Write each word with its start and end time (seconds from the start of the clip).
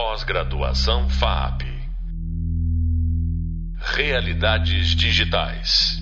Pós-graduação 0.00 1.08
FAP. 1.08 1.62
Realidades 3.96 4.94
digitais. 4.94 6.00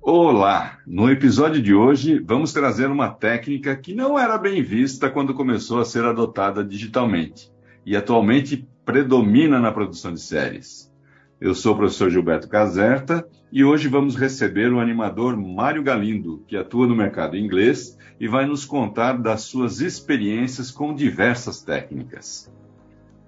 Olá! 0.00 0.78
No 0.86 1.10
episódio 1.10 1.60
de 1.60 1.74
hoje, 1.74 2.18
vamos 2.18 2.54
trazer 2.54 2.86
uma 2.86 3.10
técnica 3.10 3.76
que 3.76 3.94
não 3.94 4.18
era 4.18 4.38
bem 4.38 4.62
vista 4.62 5.10
quando 5.10 5.34
começou 5.34 5.80
a 5.80 5.84
ser 5.84 6.06
adotada 6.06 6.64
digitalmente 6.64 7.52
e 7.84 7.94
atualmente 7.94 8.66
predomina 8.86 9.60
na 9.60 9.70
produção 9.70 10.14
de 10.14 10.20
séries. 10.20 10.90
Eu 11.38 11.54
sou 11.54 11.74
o 11.74 11.76
professor 11.76 12.08
Gilberto 12.08 12.48
Caserta 12.48 13.28
e 13.52 13.62
hoje 13.62 13.88
vamos 13.88 14.16
receber 14.16 14.72
o 14.72 14.80
animador 14.80 15.36
Mário 15.36 15.82
Galindo, 15.82 16.42
que 16.48 16.56
atua 16.56 16.86
no 16.86 16.96
mercado 16.96 17.36
inglês 17.36 17.98
e 18.18 18.26
vai 18.26 18.46
nos 18.46 18.64
contar 18.64 19.18
das 19.18 19.42
suas 19.42 19.82
experiências 19.82 20.70
com 20.70 20.94
diversas 20.94 21.62
técnicas. 21.62 22.50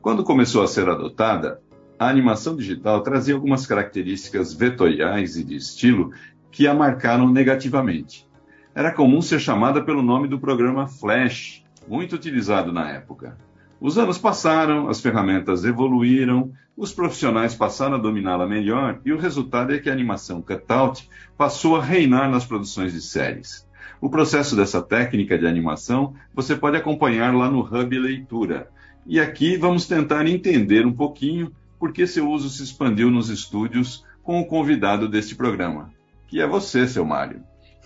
Quando 0.01 0.25
começou 0.25 0.63
a 0.63 0.67
ser 0.67 0.89
adotada, 0.89 1.61
a 1.99 2.09
animação 2.09 2.57
digital 2.57 3.03
trazia 3.03 3.35
algumas 3.35 3.67
características 3.67 4.55
vetoriais 4.55 5.37
e 5.37 5.45
de 5.45 5.57
estilo 5.57 6.11
que 6.51 6.67
a 6.67 6.73
marcaram 6.73 7.31
negativamente. 7.31 8.27
Era 8.75 8.91
comum 8.91 9.21
ser 9.21 9.39
chamada 9.39 9.85
pelo 9.85 10.01
nome 10.01 10.29
do 10.29 10.41
programa 10.41 10.89
Flash, 10.89 11.63
muito 11.87 12.17
utilizado 12.17 12.73
na 12.73 12.91
época. 12.91 13.37
Os 13.81 13.97
anos 13.97 14.19
passaram, 14.19 14.89
as 14.89 15.01
ferramentas 15.01 15.65
evoluíram, 15.65 16.53
os 16.77 16.93
profissionais 16.93 17.55
passaram 17.55 17.95
a 17.95 17.99
dominá-la 17.99 18.47
melhor 18.47 19.01
e 19.05 19.13
o 19.13 19.19
resultado 19.19 19.73
é 19.73 19.79
que 19.79 19.89
a 19.89 19.93
animação 19.93 20.43
cutout 20.43 21.09
passou 21.37 21.77
a 21.77 21.83
reinar 21.83 22.29
nas 22.29 22.45
produções 22.45 22.93
de 22.93 23.01
séries. 23.01 23.67
O 24.01 24.11
processo 24.11 24.57
dessa 24.57 24.83
técnica 24.83 25.39
de 25.39 25.47
animação 25.47 26.15
você 26.35 26.57
pode 26.57 26.77
acompanhar 26.77 27.35
lá 27.35 27.51
no 27.51 27.61
Hub 27.61 27.99
Leitura. 27.99 28.69
E 29.07 29.21
aqui 29.21 29.57
vamos 29.57 29.87
tentar 29.87 30.27
entender 30.27 30.85
um 30.85 30.93
pouquinho 30.93 31.53
por 31.79 31.93
que 31.93 32.07
seu 32.07 32.29
uso 32.29 32.49
se 32.49 32.63
expandiu 32.63 33.11
nos 33.11 33.29
estúdios 33.29 34.05
com 34.23 34.41
o 34.41 34.47
convidado 34.47 35.09
deste 35.09 35.35
programa, 35.35 35.91
que 36.27 36.41
é 36.41 36.47
você, 36.47 36.87
seu 36.87 37.05
Mário. 37.05 37.43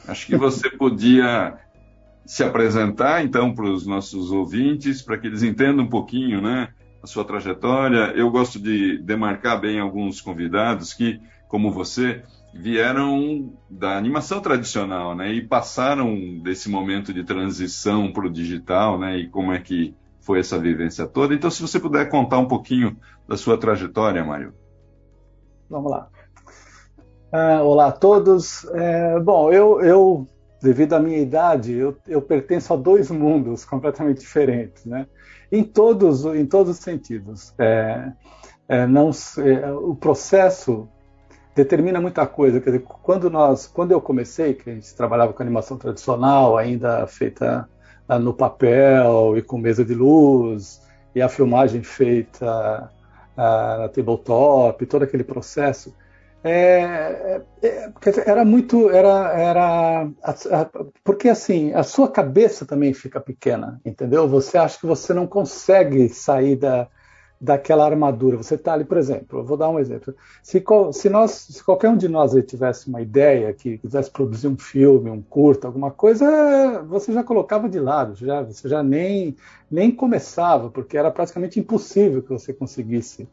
Acho 0.08 0.26
que 0.26 0.36
você 0.36 0.70
podia 0.76 1.56
se 2.24 2.44
apresentar, 2.44 3.24
então, 3.24 3.54
para 3.54 3.66
os 3.66 3.86
nossos 3.86 4.30
ouvintes, 4.30 5.02
para 5.02 5.18
que 5.18 5.26
eles 5.26 5.42
entendam 5.42 5.84
um 5.84 5.88
pouquinho, 5.88 6.40
né, 6.40 6.68
a 7.02 7.06
sua 7.06 7.24
trajetória. 7.24 8.12
Eu 8.14 8.30
gosto 8.30 8.58
de 8.58 8.98
demarcar 8.98 9.60
bem 9.60 9.80
alguns 9.80 10.20
convidados 10.20 10.94
que, 10.94 11.20
como 11.48 11.70
você, 11.70 12.22
vieram 12.54 13.52
da 13.68 13.96
animação 13.96 14.40
tradicional, 14.40 15.14
né, 15.14 15.32
e 15.32 15.46
passaram 15.46 16.38
desse 16.42 16.70
momento 16.70 17.12
de 17.12 17.24
transição 17.24 18.12
para 18.12 18.26
o 18.26 18.30
digital, 18.30 18.98
né, 18.98 19.18
e 19.18 19.28
como 19.28 19.52
é 19.52 19.58
que 19.58 19.94
foi 20.20 20.38
essa 20.38 20.58
vivência 20.58 21.06
toda. 21.06 21.34
Então, 21.34 21.50
se 21.50 21.60
você 21.60 21.80
puder 21.80 22.08
contar 22.08 22.38
um 22.38 22.46
pouquinho 22.46 22.96
da 23.28 23.36
sua 23.36 23.58
trajetória, 23.58 24.24
Mário. 24.24 24.54
Vamos 25.68 25.90
lá. 25.90 26.08
Uh, 27.32 27.64
olá 27.64 27.86
a 27.86 27.92
todos. 27.92 28.64
É, 28.66 29.18
bom, 29.18 29.50
eu, 29.50 29.80
eu 29.80 30.28
devido 30.62 30.94
à 30.94 31.00
minha 31.00 31.18
idade, 31.18 31.72
eu, 31.72 31.96
eu, 32.06 32.22
pertenço 32.22 32.72
a 32.72 32.76
dois 32.76 33.10
mundos 33.10 33.64
completamente 33.66 34.20
diferentes, 34.20 34.84
né? 34.84 35.06
Em 35.50 35.64
todos, 35.64 36.24
em 36.24 36.46
todos 36.46 36.78
os 36.78 36.82
sentidos. 36.82 37.52
É, 37.58 38.12
é, 38.68 38.86
não, 38.86 39.10
é, 39.38 39.70
o 39.72 39.94
processo 39.94 40.88
determina 41.54 42.00
muita 42.00 42.26
coisa. 42.26 42.60
Quer 42.60 42.70
dizer, 42.70 42.84
quando 43.02 43.28
nós, 43.28 43.66
quando 43.66 43.92
eu 43.92 44.00
comecei, 44.00 44.54
que 44.54 44.70
a 44.70 44.74
gente 44.74 44.94
trabalhava 44.94 45.32
com 45.32 45.42
animação 45.42 45.76
tradicional, 45.76 46.56
ainda 46.56 47.06
feita 47.06 47.68
ah, 48.08 48.18
no 48.18 48.32
papel 48.32 49.36
e 49.36 49.42
com 49.42 49.58
mesa 49.58 49.84
de 49.84 49.94
luz, 49.94 50.80
e 51.14 51.20
a 51.20 51.28
filmagem 51.28 51.82
feita 51.82 52.90
uh, 53.36 53.78
na 53.80 53.88
tabletop, 53.88 54.86
todo 54.86 55.02
aquele 55.02 55.24
processo, 55.24 55.94
é, 56.44 57.42
é, 57.62 57.66
é 57.66 57.92
era 58.26 58.44
muito 58.44 58.90
era 58.90 59.32
era 59.32 60.10
porque 61.04 61.28
assim 61.28 61.72
a 61.72 61.84
sua 61.84 62.08
cabeça 62.10 62.66
também 62.66 62.92
fica 62.92 63.20
pequena 63.20 63.80
entendeu? 63.84 64.28
Você 64.28 64.58
acha 64.58 64.78
que 64.78 64.86
você 64.86 65.14
não 65.14 65.26
consegue 65.26 66.08
sair 66.08 66.56
da 66.56 66.88
daquela 67.40 67.84
armadura. 67.84 68.36
Você 68.36 68.54
está 68.56 68.72
ali 68.72 68.84
por 68.84 68.96
exemplo 68.98 69.44
vou 69.44 69.56
dar 69.56 69.68
um 69.68 69.78
exemplo. 69.78 70.14
Se, 70.42 70.62
se 70.92 71.08
nós 71.08 71.30
se 71.30 71.62
qualquer 71.62 71.90
um 71.90 71.96
de 71.96 72.08
nós 72.08 72.32
tivesse 72.44 72.88
uma 72.88 73.00
ideia 73.00 73.52
que 73.52 73.78
quisesse 73.78 74.10
produzir 74.10 74.48
um 74.48 74.58
filme 74.58 75.10
um 75.10 75.22
curto 75.22 75.66
alguma 75.66 75.92
coisa 75.92 76.82
você 76.88 77.12
já 77.12 77.22
colocava 77.22 77.68
de 77.68 77.78
lado 77.78 78.16
já 78.16 78.42
você 78.42 78.68
já 78.68 78.82
nem 78.82 79.36
nem 79.70 79.92
começava 79.92 80.70
porque 80.70 80.98
era 80.98 81.10
praticamente 81.10 81.60
impossível 81.60 82.20
que 82.20 82.30
você 82.30 82.52
conseguisse 82.52 83.28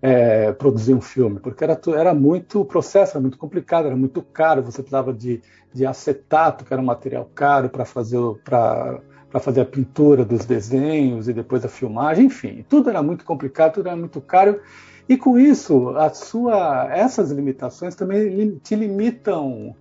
é, 0.00 0.52
produzir 0.52 0.94
um 0.94 1.00
filme, 1.00 1.40
porque 1.40 1.64
era, 1.64 1.78
era 1.94 2.14
muito, 2.14 2.60
o 2.60 2.64
processo 2.64 3.12
era 3.12 3.20
muito 3.20 3.36
complicado, 3.36 3.86
era 3.86 3.96
muito 3.96 4.22
caro, 4.22 4.62
você 4.62 4.82
precisava 4.82 5.12
de, 5.12 5.40
de 5.72 5.84
acetato, 5.84 6.64
que 6.64 6.72
era 6.72 6.80
um 6.80 6.84
material 6.84 7.28
caro 7.34 7.68
para 7.68 7.84
fazer 7.84 8.18
para 8.44 9.40
fazer 9.40 9.60
a 9.60 9.64
pintura 9.64 10.24
dos 10.24 10.46
desenhos 10.46 11.28
e 11.28 11.34
depois 11.34 11.64
a 11.64 11.68
filmagem, 11.68 12.26
enfim, 12.26 12.64
tudo 12.66 12.88
era 12.88 13.02
muito 13.02 13.24
complicado, 13.24 13.74
tudo 13.74 13.88
era 13.88 13.96
muito 13.96 14.20
caro. 14.22 14.60
E 15.08 15.16
com 15.16 15.38
isso, 15.38 15.90
a 15.90 16.10
sua, 16.10 16.88
essas 16.90 17.30
limitações 17.30 17.94
também 17.94 18.58
te 18.58 18.74
limitam, 18.74 19.74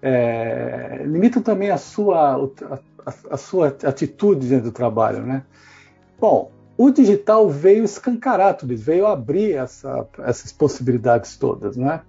é, 0.00 1.02
limitam 1.04 1.42
também 1.42 1.70
a 1.70 1.76
sua, 1.76 2.50
a, 3.04 3.14
a, 3.30 3.36
sua 3.36 3.68
atitude 3.68 4.48
dentro 4.48 4.66
do 4.66 4.72
trabalho, 4.72 5.22
né? 5.22 5.44
Bom, 6.18 6.50
o 6.82 6.90
digital 6.90 7.46
veio 7.46 7.84
escancarar 7.84 8.56
tudo 8.56 8.72
isso, 8.72 8.84
veio 8.84 9.06
abrir 9.06 9.52
essa, 9.52 10.08
essas 10.20 10.50
possibilidades 10.50 11.36
todas, 11.36 11.76
né? 11.76 12.00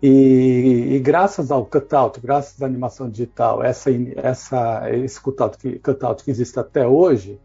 E, 0.00 0.94
e, 0.94 0.98
graças 1.00 1.50
ao 1.50 1.66
cutout, 1.66 2.20
graças 2.20 2.62
à 2.62 2.66
animação 2.66 3.10
digital, 3.10 3.64
essa, 3.64 3.90
essa, 4.14 4.88
esse 4.92 5.20
cutout 5.20 5.58
que, 5.58 5.80
cutout 5.80 6.22
que 6.22 6.30
existe 6.30 6.56
até 6.56 6.86
hoje, 6.86 7.40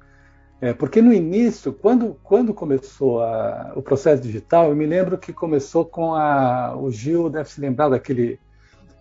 é, 0.62 0.72
porque 0.72 1.02
no 1.02 1.12
início, 1.12 1.74
quando, 1.74 2.16
quando 2.22 2.54
começou 2.54 3.24
a, 3.24 3.74
o 3.76 3.82
processo 3.82 4.22
digital, 4.22 4.70
eu 4.70 4.76
me 4.76 4.86
lembro 4.86 5.18
que 5.18 5.34
começou 5.34 5.84
com 5.84 6.14
a. 6.14 6.78
O 6.78 6.92
Gil 6.92 7.28
deve 7.28 7.50
se 7.50 7.60
lembrar 7.60 7.90
daquele. 7.90 8.40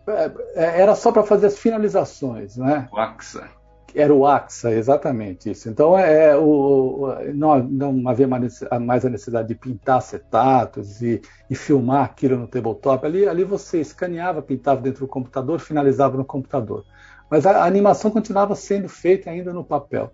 É, 0.06 0.32
é 0.54 0.80
era 0.80 0.94
só 0.94 1.12
para 1.12 1.24
fazer 1.24 1.48
as 1.48 1.58
finalizações, 1.58 2.56
né? 2.56 2.88
O 2.90 2.98
AXA. 2.98 3.59
Era 3.94 4.14
o 4.14 4.26
AXA, 4.26 4.72
exatamente 4.72 5.50
isso. 5.50 5.68
Então, 5.68 5.98
é, 5.98 6.30
é 6.30 6.36
o, 6.36 7.08
não, 7.34 7.62
não 7.62 8.08
havia 8.08 8.28
mais 8.28 9.04
a 9.04 9.08
necessidade 9.08 9.48
de 9.48 9.54
pintar 9.54 9.98
acetatos 9.98 11.02
e, 11.02 11.20
e, 11.48 11.54
filmar 11.54 12.04
aquilo 12.04 12.36
no 12.36 12.46
tabletop. 12.46 13.04
Ali, 13.04 13.26
ali 13.26 13.44
você 13.44 13.80
escaneava, 13.80 14.42
pintava 14.42 14.80
dentro 14.80 15.00
do 15.00 15.08
computador, 15.08 15.58
finalizava 15.60 16.16
no 16.16 16.24
computador. 16.24 16.84
Mas 17.30 17.46
a, 17.46 17.62
a 17.62 17.64
animação 17.64 18.10
continuava 18.10 18.54
sendo 18.54 18.88
feita 18.88 19.30
ainda 19.30 19.52
no 19.52 19.64
papel. 19.64 20.12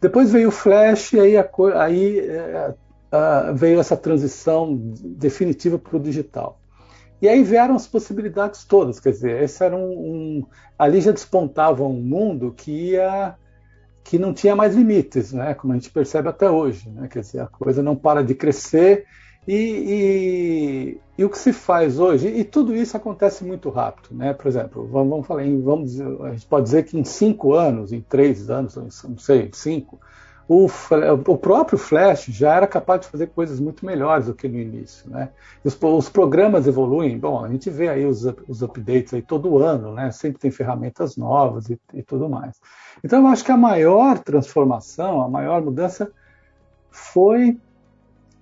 Depois 0.00 0.30
veio 0.30 0.48
o 0.48 0.52
Flash 0.52 1.12
e 1.12 1.20
aí, 1.20 1.36
a, 1.36 1.48
aí 1.76 2.18
é, 2.20 2.74
a, 3.10 3.52
veio 3.52 3.80
essa 3.80 3.96
transição 3.96 4.76
definitiva 4.76 5.78
para 5.78 5.96
o 5.96 6.00
digital. 6.00 6.60
E 7.20 7.28
aí 7.28 7.42
vieram 7.42 7.74
as 7.74 7.86
possibilidades 7.86 8.64
todas, 8.64 9.00
quer 9.00 9.10
dizer, 9.10 9.42
esse 9.42 9.62
era 9.64 9.76
um, 9.76 9.90
um, 9.90 10.46
ali 10.78 11.00
já 11.00 11.10
despontava 11.10 11.82
um 11.82 12.00
mundo 12.00 12.54
que 12.56 12.92
ia 12.92 13.34
que 14.04 14.18
não 14.18 14.32
tinha 14.32 14.56
mais 14.56 14.74
limites, 14.74 15.34
né? 15.34 15.52
Como 15.52 15.72
a 15.72 15.76
gente 15.76 15.90
percebe 15.90 16.30
até 16.30 16.50
hoje, 16.50 16.88
né? 16.88 17.08
Quer 17.08 17.20
dizer, 17.20 17.40
a 17.40 17.46
coisa 17.46 17.82
não 17.82 17.94
para 17.94 18.24
de 18.24 18.34
crescer 18.34 19.04
e, 19.46 19.54
e, 19.54 21.00
e, 21.18 21.24
o 21.24 21.28
que 21.28 21.36
se 21.36 21.52
faz 21.52 21.98
hoje 21.98 22.28
e 22.28 22.42
tudo 22.42 22.74
isso 22.74 22.96
acontece 22.96 23.44
muito 23.44 23.68
rápido, 23.68 24.14
né? 24.14 24.32
Por 24.32 24.46
exemplo, 24.46 24.86
vamos, 24.86 25.10
vamos 25.10 25.26
falar, 25.26 25.44
em, 25.44 25.60
vamos, 25.60 26.00
a 26.00 26.30
gente 26.30 26.46
pode 26.46 26.64
dizer 26.64 26.84
que 26.84 26.98
em 26.98 27.04
cinco 27.04 27.52
anos, 27.52 27.92
em 27.92 28.00
três 28.00 28.48
anos, 28.48 28.76
não 28.76 29.18
sei, 29.18 29.50
cinco, 29.52 30.00
o, 30.48 30.66
o, 31.26 31.36
próprio 31.36 31.76
Flash 31.76 32.24
já 32.30 32.54
era 32.54 32.66
capaz 32.66 33.02
de 33.02 33.08
fazer 33.08 33.26
coisas 33.26 33.60
muito 33.60 33.84
melhores 33.84 34.26
do 34.26 34.34
que 34.34 34.48
no 34.48 34.58
início, 34.58 35.10
né? 35.10 35.28
Os, 35.62 35.78
os 35.80 36.08
programas 36.08 36.66
evoluem, 36.66 37.18
bom, 37.18 37.44
a 37.44 37.48
gente 37.50 37.68
vê 37.68 37.88
aí 37.88 38.06
os, 38.06 38.24
os 38.48 38.62
updates 38.62 39.12
aí 39.12 39.20
todo 39.20 39.58
ano, 39.58 39.92
né? 39.92 40.10
Sempre 40.10 40.38
tem 40.38 40.50
ferramentas 40.50 41.18
novas 41.18 41.68
e, 41.68 41.78
e 41.92 42.02
tudo 42.02 42.30
mais. 42.30 42.58
Então 43.04 43.20
eu 43.20 43.26
acho 43.26 43.44
que 43.44 43.52
a 43.52 43.58
maior 43.58 44.18
transformação, 44.20 45.20
a 45.20 45.28
maior 45.28 45.60
mudança 45.60 46.10
foi 46.90 47.58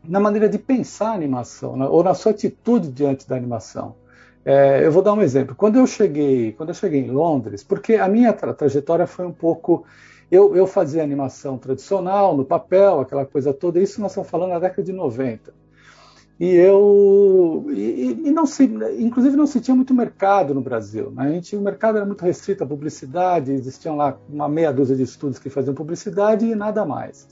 na 0.04 0.20
maneira 0.20 0.48
de 0.48 0.58
pensar 0.58 1.10
a 1.10 1.14
animação, 1.14 1.76
né? 1.76 1.86
ou 1.86 2.04
na 2.04 2.14
sua 2.14 2.30
atitude 2.30 2.88
diante 2.92 3.28
da 3.28 3.34
animação. 3.34 3.96
É, 4.44 4.86
eu 4.86 4.92
vou 4.92 5.02
dar 5.02 5.12
um 5.12 5.22
exemplo. 5.22 5.56
Quando 5.56 5.76
eu 5.76 5.86
cheguei, 5.88 6.52
quando 6.52 6.68
eu 6.68 6.74
cheguei 6.74 7.00
em 7.00 7.10
Londres, 7.10 7.64
porque 7.64 7.96
a 7.96 8.08
minha 8.08 8.32
tra 8.32 8.54
trajetória 8.54 9.08
foi 9.08 9.26
um 9.26 9.32
pouco 9.32 9.84
eu, 10.30 10.56
eu 10.56 10.66
fazia 10.66 11.02
animação 11.02 11.56
tradicional, 11.58 12.36
no 12.36 12.44
papel, 12.44 13.00
aquela 13.00 13.24
coisa 13.24 13.52
toda, 13.52 13.80
isso 13.80 14.00
nós 14.00 14.12
estamos 14.12 14.28
falando 14.28 14.50
na 14.50 14.58
década 14.58 14.82
de 14.82 14.92
90. 14.92 15.54
E 16.38 16.54
eu, 16.54 17.64
e, 17.70 18.20
e 18.26 18.30
não 18.30 18.44
se, 18.44 18.64
inclusive 18.98 19.36
não 19.36 19.46
se 19.46 19.58
tinha 19.58 19.74
muito 19.74 19.94
mercado 19.94 20.52
no 20.54 20.60
Brasil. 20.60 21.10
Né? 21.10 21.28
A 21.28 21.30
gente, 21.30 21.56
o 21.56 21.60
mercado 21.60 21.96
era 21.96 22.04
muito 22.04 22.22
restrito 22.22 22.62
à 22.62 22.66
publicidade, 22.66 23.52
existiam 23.52 23.96
lá 23.96 24.18
uma 24.28 24.48
meia 24.48 24.70
dúzia 24.70 24.94
de 24.94 25.02
estúdios 25.02 25.38
que 25.38 25.48
faziam 25.48 25.74
publicidade 25.74 26.44
e 26.44 26.54
nada 26.54 26.84
mais. 26.84 27.26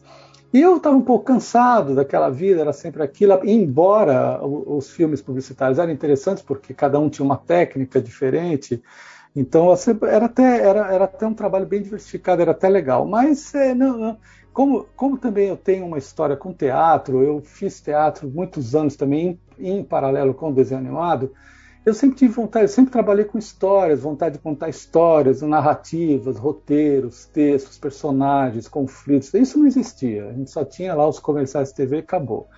E 0.55 0.61
eu 0.61 0.77
estava 0.77 0.97
um 0.97 1.03
pouco 1.03 1.25
cansado 1.25 1.97
daquela 1.97 2.31
vida, 2.31 2.61
era 2.61 2.73
sempre 2.73 3.03
aquilo, 3.03 3.41
embora 3.45 4.41
os 4.47 4.89
filmes 4.89 5.21
publicitários 5.21 5.81
eram 5.81 5.93
interessantes, 5.93 6.45
porque 6.45 6.73
cada 6.73 6.99
um 6.99 7.11
tinha 7.11 7.27
uma 7.27 7.37
técnica 7.37 8.01
diferente, 8.01 8.81
então 9.35 9.71
assim, 9.71 9.99
era 10.03 10.27
até, 10.27 10.61
era, 10.61 10.93
era 10.93 11.05
até 11.05 11.27
um 11.27 11.35
trabalho 11.35 11.67
bem 11.67 11.83
diversificado, 11.83 12.43
era 12.43 12.53
até 12.53 12.69
legal. 12.69 13.07
Mas 13.07 13.55
é, 13.55 13.75
não, 13.75 14.19
como, 14.53 14.87
como 14.97 15.19
também 15.19 15.49
eu 15.49 15.57
tenho 15.57 15.87
uma 15.87 15.99
história 15.99 16.37
com 16.37 16.53
teatro, 16.53 17.23
eu 17.23 17.41
fiz 17.43 17.81
teatro 17.81 18.29
muitos 18.29 18.75
anos 18.75 18.97
também 18.97 19.39
em, 19.59 19.79
em 19.79 19.85
paralelo 19.85 20.35
com 20.35 20.51
o 20.51 20.55
desenho 20.55 20.81
animado, 20.81 21.33
eu 21.85 21.93
sempre 21.93 22.17
tive 22.17 22.33
vontade, 22.33 22.65
eu 22.65 22.69
sempre 22.69 22.91
trabalhei 22.91 23.27
com 23.27 23.37
histórias, 23.37 24.01
vontade 24.01 24.37
de 24.37 24.43
contar 24.43 24.71
histórias, 24.71 25.43
narrativas, 25.43 26.39
roteiros, 26.39 27.27
textos, 27.27 27.77
personagens, 27.77 28.67
conflitos. 28.67 29.35
Isso 29.35 29.59
não 29.59 29.67
existia. 29.67 30.29
A 30.29 30.33
gente 30.33 30.51
só 30.51 30.65
tinha 30.65 30.95
lá 30.95 31.07
os 31.07 31.19
comerciais 31.19 31.69
de 31.69 31.75
TV 31.75 31.97
e 31.97 31.99
acabou. 31.99 32.49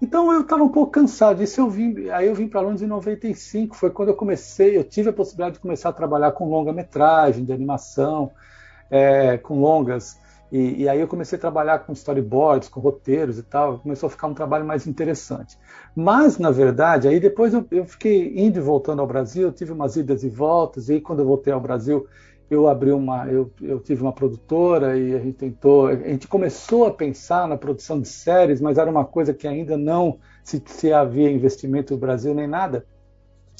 Então 0.00 0.32
eu 0.32 0.42
estava 0.42 0.62
um 0.62 0.68
pouco 0.68 0.92
cansado 0.92 1.38
disso. 1.38 1.60
Eu 1.60 1.70
vim, 1.70 2.08
aí 2.10 2.26
eu 2.26 2.34
vim 2.34 2.48
para 2.48 2.60
Londres 2.60 2.82
em 2.82 2.86
95. 2.86 3.74
Foi 3.76 3.90
quando 3.90 4.10
eu 4.10 4.14
comecei, 4.14 4.76
eu 4.76 4.84
tive 4.84 5.10
a 5.10 5.12
possibilidade 5.12 5.54
de 5.54 5.60
começar 5.60 5.90
a 5.90 5.92
trabalhar 5.92 6.32
com 6.32 6.48
longa-metragem, 6.48 7.44
de 7.44 7.52
animação, 7.52 8.30
é, 8.90 9.38
com 9.38 9.60
longas. 9.60 10.18
E, 10.52 10.82
e, 10.82 10.88
aí 10.88 11.00
eu 11.00 11.08
comecei 11.08 11.36
a 11.36 11.40
trabalhar 11.40 11.80
com 11.80 11.92
storyboards, 11.92 12.68
com 12.68 12.78
roteiros 12.78 13.38
e 13.38 13.42
tal, 13.42 13.78
começou 13.78 14.06
a 14.06 14.10
ficar 14.10 14.28
um 14.28 14.34
trabalho 14.34 14.64
mais 14.64 14.86
interessante. 14.86 15.58
Mas, 15.96 16.38
na 16.38 16.52
verdade, 16.52 17.08
aí 17.08 17.18
depois 17.18 17.52
eu, 17.52 17.66
eu 17.72 17.84
fiquei 17.84 18.38
indo 18.38 18.58
e 18.58 18.62
voltando 18.62 19.00
ao 19.00 19.06
Brasil, 19.06 19.50
tive 19.50 19.72
umas 19.72 19.96
idas 19.96 20.22
e 20.22 20.28
voltas, 20.28 20.88
e 20.88 20.92
aí 20.92 21.00
quando 21.00 21.20
eu 21.20 21.26
voltei 21.26 21.52
ao 21.52 21.60
Brasil, 21.60 22.06
eu 22.50 22.68
abri 22.68 22.92
uma, 22.92 23.26
eu, 23.26 23.50
eu 23.60 23.80
tive 23.80 24.02
uma 24.02 24.12
produtora 24.12 24.98
e 24.98 25.14
a 25.14 25.18
gente 25.18 25.34
tentou, 25.34 25.88
a 25.88 25.94
gente 25.94 26.28
começou 26.28 26.86
a 26.86 26.90
pensar 26.90 27.48
na 27.48 27.56
produção 27.56 28.00
de 28.00 28.08
séries, 28.08 28.60
mas 28.60 28.78
era 28.78 28.90
uma 28.90 29.04
coisa 29.04 29.32
que 29.32 29.48
ainda 29.48 29.76
não 29.76 30.18
se, 30.42 30.62
se 30.66 30.92
havia 30.92 31.30
investimento 31.30 31.94
no 31.94 32.00
Brasil 32.00 32.34
nem 32.34 32.46
nada. 32.46 32.86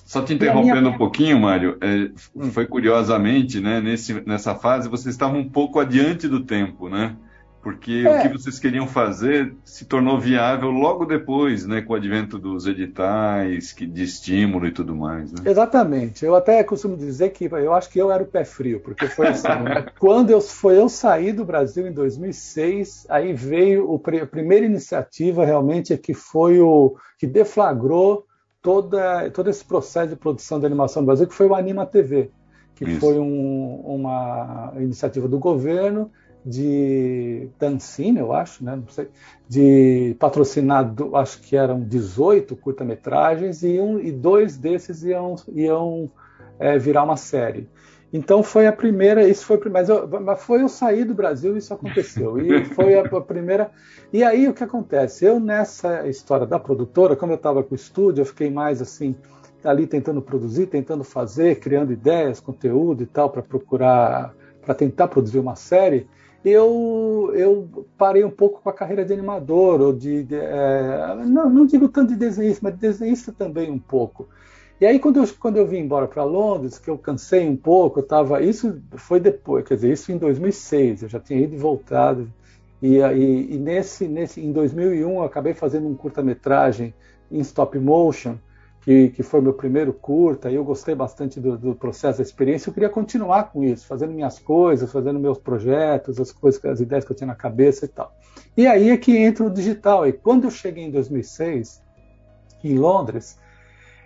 Só 0.05 0.21
te 0.21 0.35
interrompendo 0.35 0.83
minha... 0.83 0.95
um 0.95 0.99
pouquinho, 0.99 1.41
Mário, 1.41 1.79
é, 1.81 2.11
hum. 2.37 2.51
foi 2.51 2.67
curiosamente, 2.67 3.59
né, 3.59 3.81
nesse, 3.81 4.21
nessa 4.27 4.55
fase, 4.55 4.89
vocês 4.89 5.15
estavam 5.15 5.41
um 5.41 5.49
pouco 5.49 5.81
adiante 5.81 6.29
do 6.29 6.41
tempo, 6.41 6.89
né? 6.89 7.17
Porque 7.65 8.05
é. 8.07 8.19
o 8.19 8.23
que 8.23 8.29
vocês 8.29 8.59
queriam 8.59 8.87
fazer 8.87 9.55
se 9.65 9.87
tornou 9.87 10.21
viável 10.21 10.71
logo 10.71 11.07
depois, 11.07 11.65
né, 11.67 11.81
com 11.81 11.95
o 11.95 11.97
advento 11.97 12.39
dos 12.39 12.67
editais 12.67 13.73
que, 13.73 13.87
de 13.87 14.05
estímulo 14.05 14.67
e 14.67 14.71
tudo 14.71 14.95
mais. 14.95 15.33
Né? 15.33 15.51
Exatamente. 15.51 16.27
Eu 16.27 16.35
até 16.35 16.63
costumo 16.63 16.95
dizer 16.95 17.31
que 17.31 17.47
eu 17.47 17.73
acho 17.73 17.89
que 17.89 17.99
eu 17.99 18.13
era 18.13 18.23
o 18.23 18.27
pé 18.27 18.45
frio, 18.45 18.81
porque 18.81 19.07
foi 19.07 19.29
assim. 19.29 19.49
né? 19.49 19.87
Quando 19.99 20.29
eu, 20.29 20.43
foi 20.43 20.79
eu 20.79 20.91
sair 20.91 21.33
do 21.33 21.43
Brasil 21.43 21.89
em 21.89 21.93
2006, 21.93 23.07
aí 23.09 23.33
veio 23.33 23.91
o, 23.91 23.95
a 23.97 24.27
primeira 24.27 24.67
iniciativa 24.67 25.47
realmente 25.47 25.97
que 25.97 26.13
foi 26.13 26.61
o 26.61 26.97
que 27.19 27.27
deflagrou 27.27 28.27
toda, 28.61 29.31
todo 29.31 29.49
esse 29.49 29.65
processo 29.65 30.11
de 30.11 30.17
produção 30.17 30.61
de 30.61 30.67
animação 30.67 31.01
no 31.01 31.07
Brasil, 31.07 31.27
que 31.27 31.35
foi 31.35 31.47
o 31.47 31.55
Anima 31.55 31.87
TV, 31.87 32.31
que 32.75 32.85
Isso. 32.85 33.01
foi 33.01 33.19
um, 33.19 33.81
uma 33.87 34.75
iniciativa 34.77 35.27
do 35.27 35.39
governo 35.39 36.11
de 36.45 37.49
Dancine, 37.59 38.19
eu 38.19 38.33
acho, 38.33 38.63
né? 38.63 38.77
não 38.77 38.89
sei, 38.89 39.09
de 39.49 40.15
patrocinado, 40.19 41.17
acho 41.17 41.41
que 41.41 41.57
eram 41.57 41.81
18 41.81 42.55
curta-metragens 42.57 43.63
e, 43.63 43.81
um, 43.81 43.99
e 43.99 44.13
dois 44.13 44.57
desses 44.57 45.03
iam, 45.05 45.37
iam 45.49 46.11
é, 46.59 46.79
virar 46.79 47.05
uma 47.05 47.17
série. 47.17 47.69
Então 48.13 48.45
foi 48.45 48.67
a 48.69 48.73
primeira, 48.73 49.27
isso 49.27 49.45
foi, 49.45 49.61
mas, 49.69 49.89
eu, 49.89 50.07
mas 50.07 50.41
foi 50.41 50.63
eu 50.63 50.69
sair 50.69 51.05
do 51.05 51.15
Brasil 51.15 51.57
isso 51.57 51.75
aconteceu 51.75 52.39
e 52.39 52.65
foi 52.67 52.95
a, 52.97 53.03
a, 53.03 53.21
primeira. 53.21 53.73
E 54.13 54.23
aí 54.23 54.47
o 54.47 54.55
que 54.55 54.63
acontece? 54.63 55.25
Eu 55.25 55.41
nessa 55.41 56.07
história 56.07 56.47
da 56.47 56.59
produtora, 56.59 57.17
como 57.17 57.33
eu 57.33 57.37
estava 57.37 57.65
com 57.65 57.73
o 57.73 57.77
estúdio, 57.77 58.23
eu 58.23 58.27
fiquei 58.27 58.51
mais 58.51 58.81
assim 58.81 59.17
ali 59.65 59.87
tentando 59.87 60.23
produzir, 60.23 60.67
tentando 60.67 61.03
fazer, 61.03 61.59
criando 61.59 61.93
ideias, 61.93 62.39
conteúdo 62.39 63.03
e 63.03 63.07
tal 63.07 63.31
para 63.31 63.43
procurar, 63.43 64.33
para 64.63 64.75
tentar 64.75 65.09
produzir 65.09 65.41
uma 65.41 65.57
série. 65.57 66.07
Eu, 66.45 67.33
eu 67.35 67.87
parei 67.97 68.23
um 68.23 68.31
pouco 68.31 68.61
com 68.61 68.69
a 68.69 68.73
carreira 68.73 69.05
de 69.05 69.13
animador 69.13 69.81
ou 69.81 69.93
de, 69.93 70.25
de 70.25 70.35
é, 70.35 71.15
não, 71.27 71.49
não 71.49 71.67
digo 71.67 71.89
tanto 71.89 72.13
de 72.13 72.19
desenhista, 72.19 72.61
mas 72.63 72.75
de 72.75 72.81
desenhista 72.81 73.33
também 73.33 73.71
um 73.71 73.79
pouco. 73.79 74.29
E 74.81 74.85
aí, 74.87 74.99
quando 74.99 75.19
eu, 75.19 75.29
quando 75.39 75.57
eu 75.57 75.67
vim 75.67 75.79
embora 75.79 76.07
para 76.07 76.25
Londres, 76.25 76.79
que 76.79 76.91
eu 76.91 76.99
cansei 76.99 77.49
um 77.49 77.57
pouco, 77.57 78.01
eu 78.01 78.07
tava, 78.07 78.43
isso 78.43 78.83
foi 78.97 79.21
depois, 79.21 79.65
quer 79.65 79.77
dizer, 79.77 79.93
isso 79.93 80.13
em 80.13 80.19
2006, 80.19 81.05
eu 81.05 81.09
já 81.09 81.21
tinha 81.21 81.41
ido 81.41 81.55
e 81.55 81.59
voltado. 81.59 82.31
E, 82.83 82.99
e, 82.99 83.55
e 83.55 83.59
nesse, 83.59 84.07
nesse, 84.07 84.41
em 84.45 84.53
2001, 84.53 85.11
eu 85.11 85.23
acabei 85.23 85.55
fazendo 85.55 85.89
um 85.89 85.95
curta-metragem 85.95 86.93
em 87.31 87.41
stop 87.41 87.79
motion, 87.79 88.37
que, 88.85 89.09
que 89.09 89.23
foi 89.23 89.41
meu 89.41 89.55
primeiro 89.55 89.95
curta, 89.95 90.51
e 90.51 90.55
eu 90.57 90.65
gostei 90.65 90.95
bastante 90.95 91.41
do, 91.41 91.57
do, 91.57 91.75
processo, 91.75 92.19
da 92.19 92.23
experiência. 92.23 92.69
Eu 92.69 92.75
queria 92.75 92.91
continuar 92.91 93.45
com 93.45 93.65
isso, 93.65 93.87
fazendo 93.87 94.13
minhas 94.13 94.39
coisas, 94.39 94.93
fazendo 94.93 95.19
meus 95.19 95.39
projetos, 95.39 96.21
as 96.21 96.31
coisas, 96.31 96.63
as 96.67 96.81
ideias 96.81 97.03
que 97.03 97.11
eu 97.11 97.17
tinha 97.17 97.29
na 97.29 97.35
cabeça 97.35 97.87
e 97.87 97.89
tal. 97.89 98.15
E 98.55 98.67
aí 98.67 98.91
é 98.91 98.97
que 98.99 99.17
entra 99.17 99.47
o 99.47 99.51
digital. 99.51 100.07
E 100.07 100.13
quando 100.13 100.45
eu 100.45 100.51
cheguei 100.51 100.85
em 100.85 100.91
2006, 100.91 101.83
em 102.63 102.77
Londres, 102.77 103.39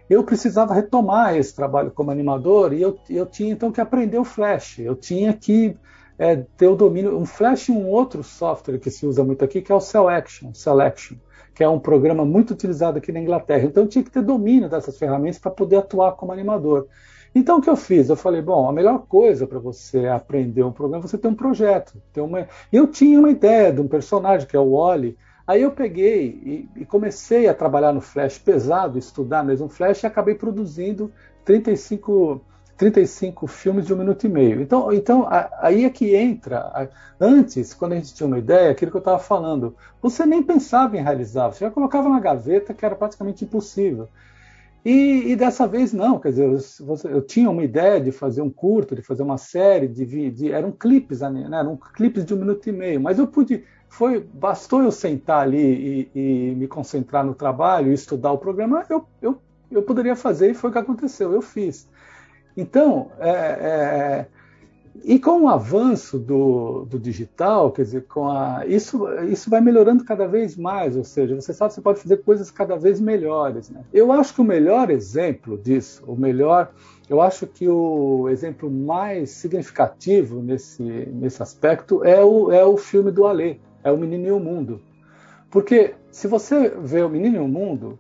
eu 0.08 0.22
precisava 0.22 0.72
retomar 0.75 1.36
esse 1.36 1.54
trabalho 1.54 1.90
como 1.90 2.12
animador 2.12 2.72
e 2.72 2.80
eu, 2.80 2.96
eu 3.10 3.26
tinha 3.26 3.52
então 3.52 3.72
que 3.72 3.80
aprender 3.80 4.19
o 4.19 4.25
Flash. 4.25 4.78
Eu 4.78 4.94
tinha 4.94 5.32
que 5.32 5.76
é, 6.16 6.36
ter 6.56 6.69
o 6.69 6.76
domínio. 6.76 7.19
Um 7.19 7.26
Flash 7.26 7.69
e 7.69 7.72
um 7.72 7.88
outro 7.88 8.22
software 8.22 8.78
que 8.78 8.92
se 8.92 9.04
usa 9.04 9.25
muito 9.25 9.44
aqui, 9.44 9.60
que 9.60 9.72
é 9.72 9.75
o 9.75 9.80
Selection, 9.80 10.54
Selection, 10.54 11.16
que 11.58 11.64
é 11.64 11.69
um 11.69 11.81
programa 11.81 12.25
muito 12.25 12.52
utilizado 12.52 12.99
aqui 12.99 13.10
na 13.10 13.19
Inglaterra. 13.19 13.64
Então 13.64 13.82
eu 13.82 13.88
tinha 13.88 14.05
que 14.05 14.12
ter 14.12 14.22
domínio 14.22 14.69
dessas 14.69 14.96
ferramentas 14.96 15.40
para 15.40 15.50
poder 15.50 15.78
atuar 15.78 16.12
como 16.12 16.31
animador. 16.31 16.87
Então 17.34 17.58
o 17.58 17.60
que 17.60 17.69
eu 17.69 17.75
fiz? 17.75 18.08
Eu 18.08 18.14
falei, 18.14 18.40
bom, 18.40 18.69
a 18.69 18.72
melhor 18.72 19.06
coisa 19.08 19.44
para 19.44 19.58
você 19.58 20.06
aprender 20.06 20.62
um 20.62 20.70
programa 20.70 21.05
é 21.05 21.08
você 21.08 21.19
ter 21.19 21.26
um 21.26 21.34
projeto. 21.34 22.00
Ter 22.12 22.20
uma... 22.20 22.46
Eu 22.72 22.87
tinha 22.87 23.19
uma 23.19 23.28
ideia 23.28 23.72
de 23.72 23.81
um 23.81 23.88
personagem 23.88 24.46
que 24.46 24.55
é 24.55 24.60
o 24.60 24.76
Wally 24.76 25.19
Aí 25.49 25.62
eu 25.62 25.72
peguei 25.72 26.26
e, 26.76 26.82
e, 26.82 26.84
comecei 26.84 27.49
a 27.49 27.55
trabalhar 27.55 27.93
no 27.93 28.02
Flash 28.02 28.38
pesado, 28.38 28.96
estudar 28.96 29.43
mesmo 29.43 29.69
Flash, 29.69 30.04
e 30.04 30.06
acabei 30.06 30.37
produzindo 30.37 31.11
35, 31.44 32.40
35 32.78 33.46
filmes 33.48 33.86
de 33.86 33.92
um 33.92 33.96
minuto 33.96 34.25
e 34.25 34.28
meio. 34.28 34.62
Então, 34.62 34.92
então 34.92 35.26
aí 35.60 35.84
é 35.84 35.90
que 35.90 36.14
entra. 36.14 36.88
Antes, 37.20 37.75
quando 37.75 37.92
a 37.92 37.96
gente 37.96 38.14
tinha 38.14 38.26
uma 38.26 38.38
ideia, 38.38 38.70
aquilo 38.70 38.92
que 38.92 38.96
eu 38.96 39.00
estava 39.00 39.19
falando, 39.19 39.75
você 40.00 40.25
nem 40.25 40.42
pensava 40.42 40.96
em 40.96 41.02
realizar, 41.02 41.48
você 41.48 41.64
já 41.64 41.70
colocava 41.70 42.08
na 42.08 42.20
gaveta 42.20 42.73
que 42.73 42.87
era 42.87 42.94
praticamente 42.94 43.44
impossível. 43.44 44.08
E, 44.85 45.32
e, 45.32 45.37
dessa 45.37 45.66
vez 45.66 45.92
não, 45.92 46.20
quer 46.20 46.28
dizer, 46.30 46.47
eu, 46.47 47.11
eu, 47.11 47.20
tinha 47.20 47.50
uma 47.50 47.64
ideia 47.64 48.00
de 48.00 48.12
fazer 48.12 48.42
um 48.42 48.49
curto, 48.49 48.94
de 48.94 49.02
fazer 49.02 49.25
uma 49.25 49.37
série, 49.37 49.88
de, 49.88 50.30
de 50.30 50.52
eram 50.52 50.70
clipes, 50.70 51.20
né, 51.20 51.49
eram 51.52 51.76
clipes 51.76 52.25
de 52.25 52.32
um 52.32 52.38
minuto 52.38 52.68
e 52.68 52.73
meio, 52.73 53.00
mas 53.00 53.18
eu 53.18 53.26
pude 53.26 53.64
foi 53.88 54.20
bastou 54.20 54.82
eu 54.82 54.92
sentar 54.92 55.42
ali 55.42 56.08
e, 56.14 56.50
e 56.50 56.54
me 56.54 56.68
concentrar 56.68 57.25
no 57.25 57.35
trabalho, 57.35 57.92
estudar 57.92 58.30
o 58.32 58.38
programa, 58.38 58.85
eu, 58.88 59.04
eu, 59.20 59.38
eu 59.70 59.82
poderia 59.82 60.14
fazer 60.14 60.50
e 60.52 60.54
foi 60.54 60.70
o 60.70 60.73
que 60.73 60.78
aconteceu, 60.78 61.32
eu 61.32 61.42
fiz. 61.42 61.88
Então, 62.61 63.12
é, 63.21 63.31
é, 63.31 64.27
e 65.05 65.19
com 65.19 65.43
o 65.43 65.49
avanço 65.49 66.19
do, 66.19 66.85
do 66.87 66.99
digital, 66.99 67.71
quer 67.71 67.83
dizer, 67.83 68.07
com 68.07 68.29
a, 68.29 68.65
isso, 68.67 69.09
isso 69.31 69.49
vai 69.49 69.61
melhorando 69.61 70.05
cada 70.05 70.27
vez 70.27 70.57
mais, 70.57 70.97
ou 70.97 71.05
seja, 71.05 71.35
você 71.35 71.53
sabe 71.53 71.69
que 71.69 71.77
você 71.77 71.81
pode 71.81 72.00
fazer 72.00 72.17
coisas 72.19 72.50
cada 72.50 72.77
vez 72.77 73.00
melhores. 73.00 73.71
Né? 73.71 73.85
Eu 73.93 74.11
acho 74.11 74.35
que 74.35 74.41
o 74.41 74.45
melhor 74.45 74.91
exemplo 74.91 75.57
disso, 75.57 76.03
o 76.05 76.17
melhor, 76.17 76.73
eu 77.09 77.21
acho 77.23 77.47
que 77.47 77.69
o 77.69 78.29
exemplo 78.29 78.69
mais 78.69 79.31
significativo 79.31 80.43
nesse, 80.43 80.83
nesse 80.83 81.41
aspecto 81.41 82.05
é 82.05 82.23
o, 82.25 82.50
é 82.50 82.65
o 82.65 82.77
filme 82.77 83.12
do 83.12 83.25
Alê 83.25 83.59
é 83.83 83.93
o 83.93 83.97
Menino 83.97 84.27
e 84.27 84.33
o 84.33 84.41
Mundo. 84.41 84.81
Porque 85.50 85.95
se 86.11 86.27
você 86.27 86.69
vê 86.69 87.03
o 87.03 87.09
Menino 87.09 87.37
e 87.37 87.41
o 87.41 87.49
Mundo, 87.49 87.99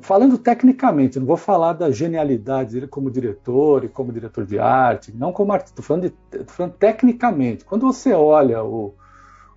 falando 0.00 0.38
tecnicamente, 0.38 1.18
não 1.18 1.26
vou 1.26 1.36
falar 1.36 1.74
da 1.74 1.90
genialidade 1.90 2.72
dele 2.72 2.86
como 2.86 3.10
diretor 3.10 3.84
e 3.84 3.88
como 3.88 4.12
diretor 4.12 4.46
de 4.46 4.58
arte, 4.58 5.12
não 5.14 5.32
como 5.32 5.52
artista, 5.52 5.80
estou 5.80 5.84
falando, 5.84 6.12
falando 6.46 6.72
tecnicamente. 6.72 7.64
Quando 7.64 7.86
você 7.86 8.12
olha 8.12 8.62
o, 8.62 8.94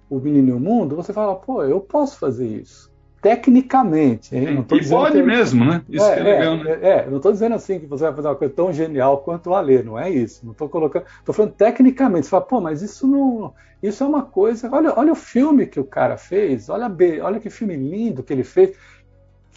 o 0.10 0.20
Menino 0.20 0.50
e 0.50 0.54
o 0.54 0.60
Mundo, 0.60 0.96
você 0.96 1.14
fala, 1.14 1.36
pô, 1.36 1.64
eu 1.64 1.80
posso 1.80 2.18
fazer 2.18 2.48
isso 2.48 2.92
tecnicamente. 3.22 4.36
Hein? 4.36 4.56
Não 4.56 4.78
e 4.78 4.88
pode 4.88 5.18
que... 5.18 5.24
mesmo, 5.24 5.66
né? 5.66 5.84
Isso 5.90 6.06
é, 6.06 6.20
é 6.20 6.24
legal, 6.24 6.54
é, 6.54 6.64
né? 6.64 6.80
É, 6.82 7.10
não 7.10 7.18
estou 7.18 7.32
dizendo 7.32 7.56
assim 7.56 7.80
que 7.80 7.86
você 7.86 8.04
vai 8.06 8.14
fazer 8.14 8.28
uma 8.28 8.36
coisa 8.36 8.54
tão 8.54 8.72
genial 8.72 9.18
quanto 9.20 9.50
o 9.50 9.56
Alê, 9.56 9.84
não 9.84 9.98
é 9.98 10.10
isso. 10.10 10.46
Não 10.46 10.52
estou 10.52 10.70
colocando. 10.70 11.06
Estou 11.20 11.34
falando 11.34 11.54
tecnicamente. 11.54 12.26
Você 12.26 12.30
fala, 12.30 12.46
pô, 12.46 12.62
mas 12.62 12.82
isso 12.82 13.08
não. 13.08 13.54
Isso 13.82 14.04
é 14.04 14.08
uma 14.08 14.24
coisa. 14.24 14.70
Olha, 14.72 14.94
olha 14.96 15.12
o 15.12 15.16
filme 15.16 15.66
que 15.66 15.80
o 15.80 15.84
cara 15.84 16.18
fez, 16.18 16.70
olha, 16.70 16.92
olha 17.22 17.40
que 17.40 17.50
filme 17.50 17.76
lindo 17.76 18.24
que 18.24 18.34
ele 18.34 18.44
fez. 18.44 18.76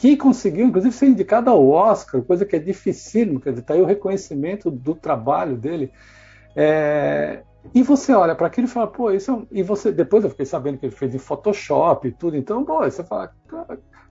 Que 0.01 0.17
conseguiu, 0.17 0.67
inclusive, 0.67 0.95
ser 0.95 1.07
indicado 1.09 1.51
ao 1.51 1.69
Oscar, 1.69 2.23
coisa 2.23 2.47
que 2.47 2.57
é 2.57 2.59
dificílimo, 2.59 3.41
quer 3.41 3.51
dizer, 3.51 3.63
está 3.63 3.75
aí 3.75 3.83
o 3.83 3.87
reconhecimento 3.87 4.71
do 4.71 4.95
trabalho 4.95 5.57
dele. 5.59 5.93
É, 6.57 7.45
E 7.75 7.83
você 7.83 8.13
olha 8.15 8.35
para 8.35 8.47
aquilo 8.47 8.67
e 8.67 8.71
fala, 8.71 8.87
pô, 8.87 9.11
isso 9.11 9.31
é... 9.33 9.59
E 9.59 9.63
você, 9.63 9.93
depois 9.93 10.25
eu 10.25 10.31
fiquei 10.31 10.47
sabendo 10.47 10.79
que 10.79 10.87
ele 10.87 10.95
fez 10.95 11.15
em 11.15 11.19
Photoshop 11.19 12.09
e 12.09 12.13
tudo, 12.13 12.37
então, 12.37 12.65
pô, 12.65 12.81
você 12.85 13.05
fala, 13.05 13.31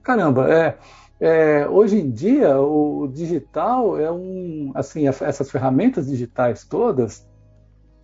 caramba, 0.02 0.48
é, 0.52 0.78
é, 1.20 1.68
hoje 1.68 1.98
em 2.00 2.10
dia 2.10 2.58
o 2.60 3.08
digital 3.08 3.98
é 3.98 4.10
um, 4.10 4.72
assim, 4.74 5.06
essas 5.08 5.50
ferramentas 5.50 6.06
digitais 6.06 6.64
todas, 6.64 7.28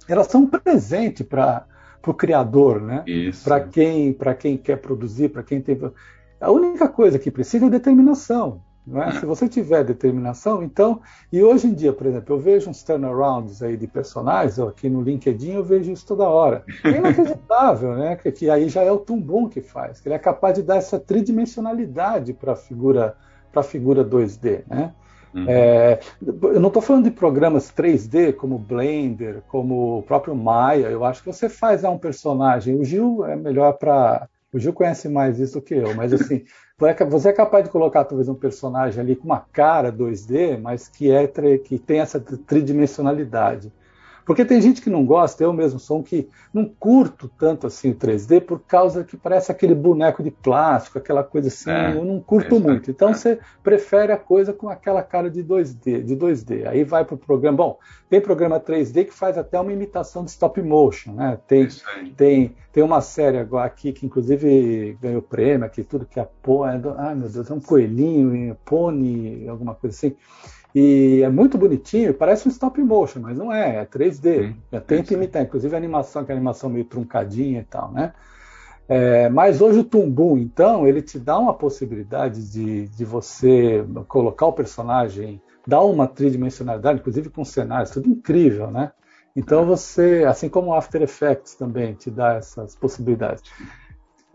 elas 0.08 0.26
são 0.28 0.42
um 0.42 0.50
presente 0.50 1.24
para 1.24 1.66
o 2.06 2.14
criador, 2.14 2.80
né? 2.82 3.08
Para 3.44 3.60
quem, 3.60 4.12
para 4.12 4.34
quem 4.34 4.56
quer 4.58 4.76
produzir, 4.80 5.30
para 5.30 5.42
quem 5.42 5.60
tem. 5.60 5.78
A 6.40 6.50
única 6.50 6.88
coisa 6.88 7.18
que 7.18 7.30
precisa 7.30 7.66
é 7.66 7.70
determinação. 7.70 8.60
É? 8.94 9.18
Se 9.18 9.26
você 9.26 9.48
tiver 9.48 9.82
determinação, 9.82 10.62
então, 10.62 11.00
e 11.32 11.42
hoje 11.42 11.66
em 11.66 11.74
dia, 11.74 11.92
por 11.92 12.06
exemplo, 12.06 12.36
eu 12.36 12.38
vejo 12.38 12.70
uns 12.70 12.84
turnarounds 12.84 13.60
aí 13.60 13.76
de 13.76 13.88
personagens, 13.88 14.60
aqui 14.60 14.88
no 14.88 15.02
LinkedIn 15.02 15.54
eu 15.54 15.64
vejo 15.64 15.90
isso 15.90 16.06
toda 16.06 16.28
hora. 16.28 16.64
É 16.84 16.90
inacreditável, 16.90 17.96
né? 17.96 18.14
Que, 18.14 18.30
que, 18.30 18.48
aí 18.48 18.68
já 18.68 18.82
é 18.82 18.92
o 18.92 18.98
Tumbum 18.98 19.48
que 19.48 19.60
faz, 19.60 20.00
que 20.00 20.06
ele 20.06 20.14
é 20.14 20.18
capaz 20.18 20.54
de 20.54 20.62
dar 20.62 20.76
essa 20.76 21.00
tridimensionalidade 21.00 22.32
para 22.32 22.52
a 22.52 22.56
figura, 22.56 23.16
para 23.50 23.64
figura 23.64 24.04
2D, 24.04 24.62
né? 24.68 24.94
Uhum. 25.34 25.44
É, 25.48 25.98
eu 26.24 26.60
não 26.60 26.68
estou 26.68 26.80
falando 26.80 27.04
de 27.04 27.10
programas 27.10 27.70
3D 27.70 28.32
como 28.34 28.56
Blender, 28.56 29.42
como 29.48 29.98
o 29.98 30.02
próprio 30.02 30.34
Maya. 30.34 30.86
Eu 30.86 31.04
acho 31.04 31.22
que 31.22 31.30
você 31.30 31.48
faz 31.48 31.82
um 31.84 31.98
personagem. 31.98 32.76
O 32.76 32.84
Gil 32.84 33.24
é 33.26 33.36
melhor 33.36 33.72
para 33.74 34.28
o 34.52 34.58
Gil 34.58 34.72
conhece 34.72 35.08
mais 35.08 35.38
isso 35.38 35.60
que 35.60 35.74
eu, 35.74 35.94
mas 35.94 36.12
assim, 36.12 36.44
você 37.08 37.28
é 37.30 37.32
capaz 37.32 37.64
de 37.64 37.70
colocar 37.70 38.04
talvez 38.04 38.28
um 38.28 38.34
personagem 38.34 39.00
ali 39.00 39.16
com 39.16 39.24
uma 39.24 39.40
cara 39.40 39.92
2D, 39.92 40.58
mas 40.60 40.88
que 40.88 41.10
é 41.10 41.26
que 41.58 41.78
tem 41.78 42.00
essa 42.00 42.20
tridimensionalidade. 42.20 43.72
Porque 44.26 44.44
tem 44.44 44.60
gente 44.60 44.82
que 44.82 44.90
não 44.90 45.06
gosta, 45.06 45.44
eu 45.44 45.52
mesmo 45.52 45.78
sou 45.78 46.00
um 46.00 46.02
que 46.02 46.28
não 46.52 46.64
curto 46.64 47.30
tanto 47.38 47.68
assim 47.68 47.92
o 47.92 47.94
3D 47.94 48.40
por 48.40 48.58
causa 48.58 49.04
que 49.04 49.16
parece 49.16 49.52
aquele 49.52 49.72
boneco 49.72 50.20
de 50.20 50.32
plástico, 50.32 50.98
aquela 50.98 51.22
coisa 51.22 51.46
assim, 51.46 51.70
é, 51.70 51.96
eu 51.96 52.04
não 52.04 52.20
curto 52.20 52.56
é, 52.56 52.58
muito. 52.58 52.90
Então 52.90 53.10
é. 53.10 53.14
você 53.14 53.38
prefere 53.62 54.12
a 54.12 54.18
coisa 54.18 54.52
com 54.52 54.68
aquela 54.68 55.00
cara 55.00 55.30
de 55.30 55.44
2D, 55.44 56.02
de 56.02 56.16
2D. 56.16 56.66
Aí 56.66 56.82
vai 56.82 57.04
para 57.04 57.14
o 57.14 57.18
programa. 57.18 57.56
Bom, 57.56 57.78
tem 58.10 58.20
programa 58.20 58.58
3D 58.58 59.04
que 59.04 59.14
faz 59.14 59.38
até 59.38 59.60
uma 59.60 59.72
imitação 59.72 60.24
de 60.24 60.30
stop 60.30 60.60
motion, 60.60 61.12
né? 61.12 61.38
Tem, 61.46 61.68
tem, 62.16 62.56
tem 62.72 62.82
uma 62.82 63.00
série 63.00 63.38
agora 63.38 63.66
aqui 63.66 63.92
que 63.92 64.04
inclusive 64.04 64.98
ganhou 65.00 65.22
prêmio 65.22 65.64
aqui, 65.64 65.84
tudo 65.84 66.04
que 66.04 66.18
é 66.18 66.28
pô, 66.42 66.66
é, 66.66 66.80
ai 66.98 67.14
meu 67.14 67.28
Deus, 67.28 67.48
é 67.48 67.54
um 67.54 67.60
coelhinho, 67.60 68.56
pônei, 68.64 69.48
alguma 69.48 69.76
coisa 69.76 69.94
assim. 69.94 70.16
E 70.78 71.22
é 71.22 71.30
muito 71.30 71.56
bonitinho, 71.56 72.12
parece 72.12 72.46
um 72.46 72.50
stop 72.50 72.78
motion, 72.82 73.20
mas 73.20 73.38
não 73.38 73.50
é, 73.50 73.76
é 73.76 73.86
3D. 73.86 74.48
Sim, 74.70 74.80
Tenta 74.86 75.14
imitar, 75.14 75.42
inclusive 75.42 75.74
a 75.74 75.78
animação, 75.78 76.22
que 76.22 76.30
é 76.30 76.34
a 76.34 76.36
animação 76.36 76.68
meio 76.68 76.84
truncadinha 76.84 77.60
e 77.60 77.64
tal, 77.64 77.90
né? 77.90 78.12
É, 78.86 79.30
mas 79.30 79.62
hoje 79.62 79.78
o 79.78 79.84
Tumbum, 79.84 80.36
então, 80.36 80.86
ele 80.86 81.00
te 81.00 81.18
dá 81.18 81.38
uma 81.38 81.54
possibilidade 81.54 82.52
de, 82.52 82.88
de 82.88 83.04
você 83.06 83.86
colocar 84.06 84.44
o 84.44 84.52
personagem, 84.52 85.40
dar 85.66 85.80
uma 85.80 86.06
tridimensionalidade, 86.06 87.00
inclusive 87.00 87.30
com 87.30 87.42
cenários, 87.42 87.88
tudo 87.88 88.10
incrível, 88.10 88.70
né? 88.70 88.92
Então 89.34 89.64
você, 89.64 90.26
assim 90.28 90.50
como 90.50 90.72
o 90.72 90.74
After 90.74 91.00
Effects 91.00 91.54
também 91.54 91.94
te 91.94 92.10
dá 92.10 92.34
essas 92.34 92.76
possibilidades. 92.76 93.44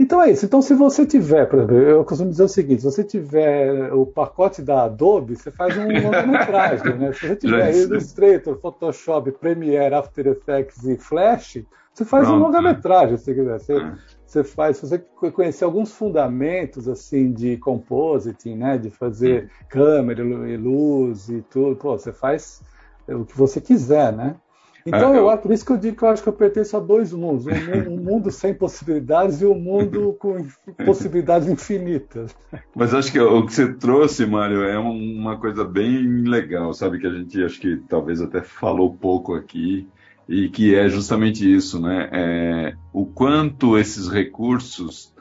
Então 0.02 0.20
é 0.20 0.32
isso. 0.32 0.44
Então, 0.46 0.64
se 0.64 0.74
você 0.74 1.06
tiver, 1.06 1.46
por 1.46 1.60
exemplo, 1.60 1.78
eu 1.78 2.04
costumo 2.04 2.32
dizer 2.32 2.44
o 2.44 2.48
seguinte: 2.48 2.82
se 2.82 2.86
você 2.86 3.04
tiver 3.04 3.94
o 3.94 4.04
pacote 4.04 4.60
da 4.60 4.86
Adobe, 4.86 5.36
você 5.36 5.52
faz 5.52 5.78
um 5.78 5.86
longa-metragem, 5.86 6.98
né? 6.98 7.14
Se 7.14 7.28
você 7.28 7.36
tiver 7.36 7.72
Illustrator, 7.76 8.60
Photoshop, 8.60 9.32
Premiere, 9.34 9.94
After 9.94 10.26
Effects 10.26 10.84
e 10.86 10.98
Flash, 10.98 11.64
você 11.94 12.04
faz 12.04 12.24
Pronto. 12.24 12.36
um 12.36 12.44
longa-metragem, 12.44 13.16
se 13.16 13.26
você 13.26 13.36
quiser. 13.36 13.60
Você, 13.60 13.74
é. 13.74 13.94
você 14.26 14.44
faz, 14.44 14.78
se 14.78 14.90
você 14.90 14.98
conhecer 15.32 15.66
alguns 15.66 15.92
fundamentos 15.92 16.90
assim 16.90 17.32
de 17.32 17.58
compositing, 17.58 18.56
né? 18.56 18.80
De 18.80 18.90
fazer 18.90 19.44
hum. 19.44 19.66
câmera 19.70 20.24
e 20.24 20.58
luz 20.58 21.30
e 21.30 21.44
tudo, 21.44 21.76
pô, 21.76 21.96
você 21.96 22.12
faz 22.12 22.64
o 23.08 23.24
que 23.24 23.38
você 23.38 23.62
quiser, 23.62 24.12
né? 24.12 24.36
Então, 24.86 25.14
é, 25.14 25.20
eu, 25.20 25.38
por 25.38 25.52
isso 25.52 25.66
que 25.66 25.72
eu 25.72 25.78
digo 25.78 25.98
que 25.98 26.04
eu 26.04 26.10
acho 26.10 26.24
que 26.24 26.30
eu 26.30 26.34
pertenço 26.34 26.76
a 26.76 26.80
dois 26.80 27.14
mundos: 27.14 27.46
um, 27.46 27.94
um 27.94 27.98
mundo 27.98 28.32
sem 28.32 28.54
possibilidades 28.54 29.42
e 29.42 29.46
um 29.46 29.58
mundo 29.58 30.16
com 30.20 30.46
possibilidades 30.86 31.48
infinitas. 31.48 32.36
Mas 32.76 32.94
acho 32.94 33.12
que 33.12 33.20
o 33.20 33.46
que 33.46 33.54
você 33.54 33.74
trouxe, 33.74 34.26
Mário, 34.26 34.64
é 34.64 34.78
uma 34.78 35.38
coisa 35.38 35.64
bem 35.64 36.24
legal, 36.24 36.74
sabe? 36.74 37.00
Que 37.00 37.08
a 37.08 37.14
gente 37.14 37.44
acho 37.44 37.60
que 37.60 37.78
talvez 37.88 38.22
até 38.22 38.42
falou 38.42 38.94
pouco 38.94 39.36
aqui, 39.36 39.88
e 40.28 40.50
que 40.50 40.74
é 40.74 40.88
justamente 40.90 41.50
isso, 41.52 41.80
né? 41.80 42.10
É, 42.12 42.74
o 42.94 43.06
quanto 43.06 43.78
esses 43.78 44.08
recursos 44.08 45.14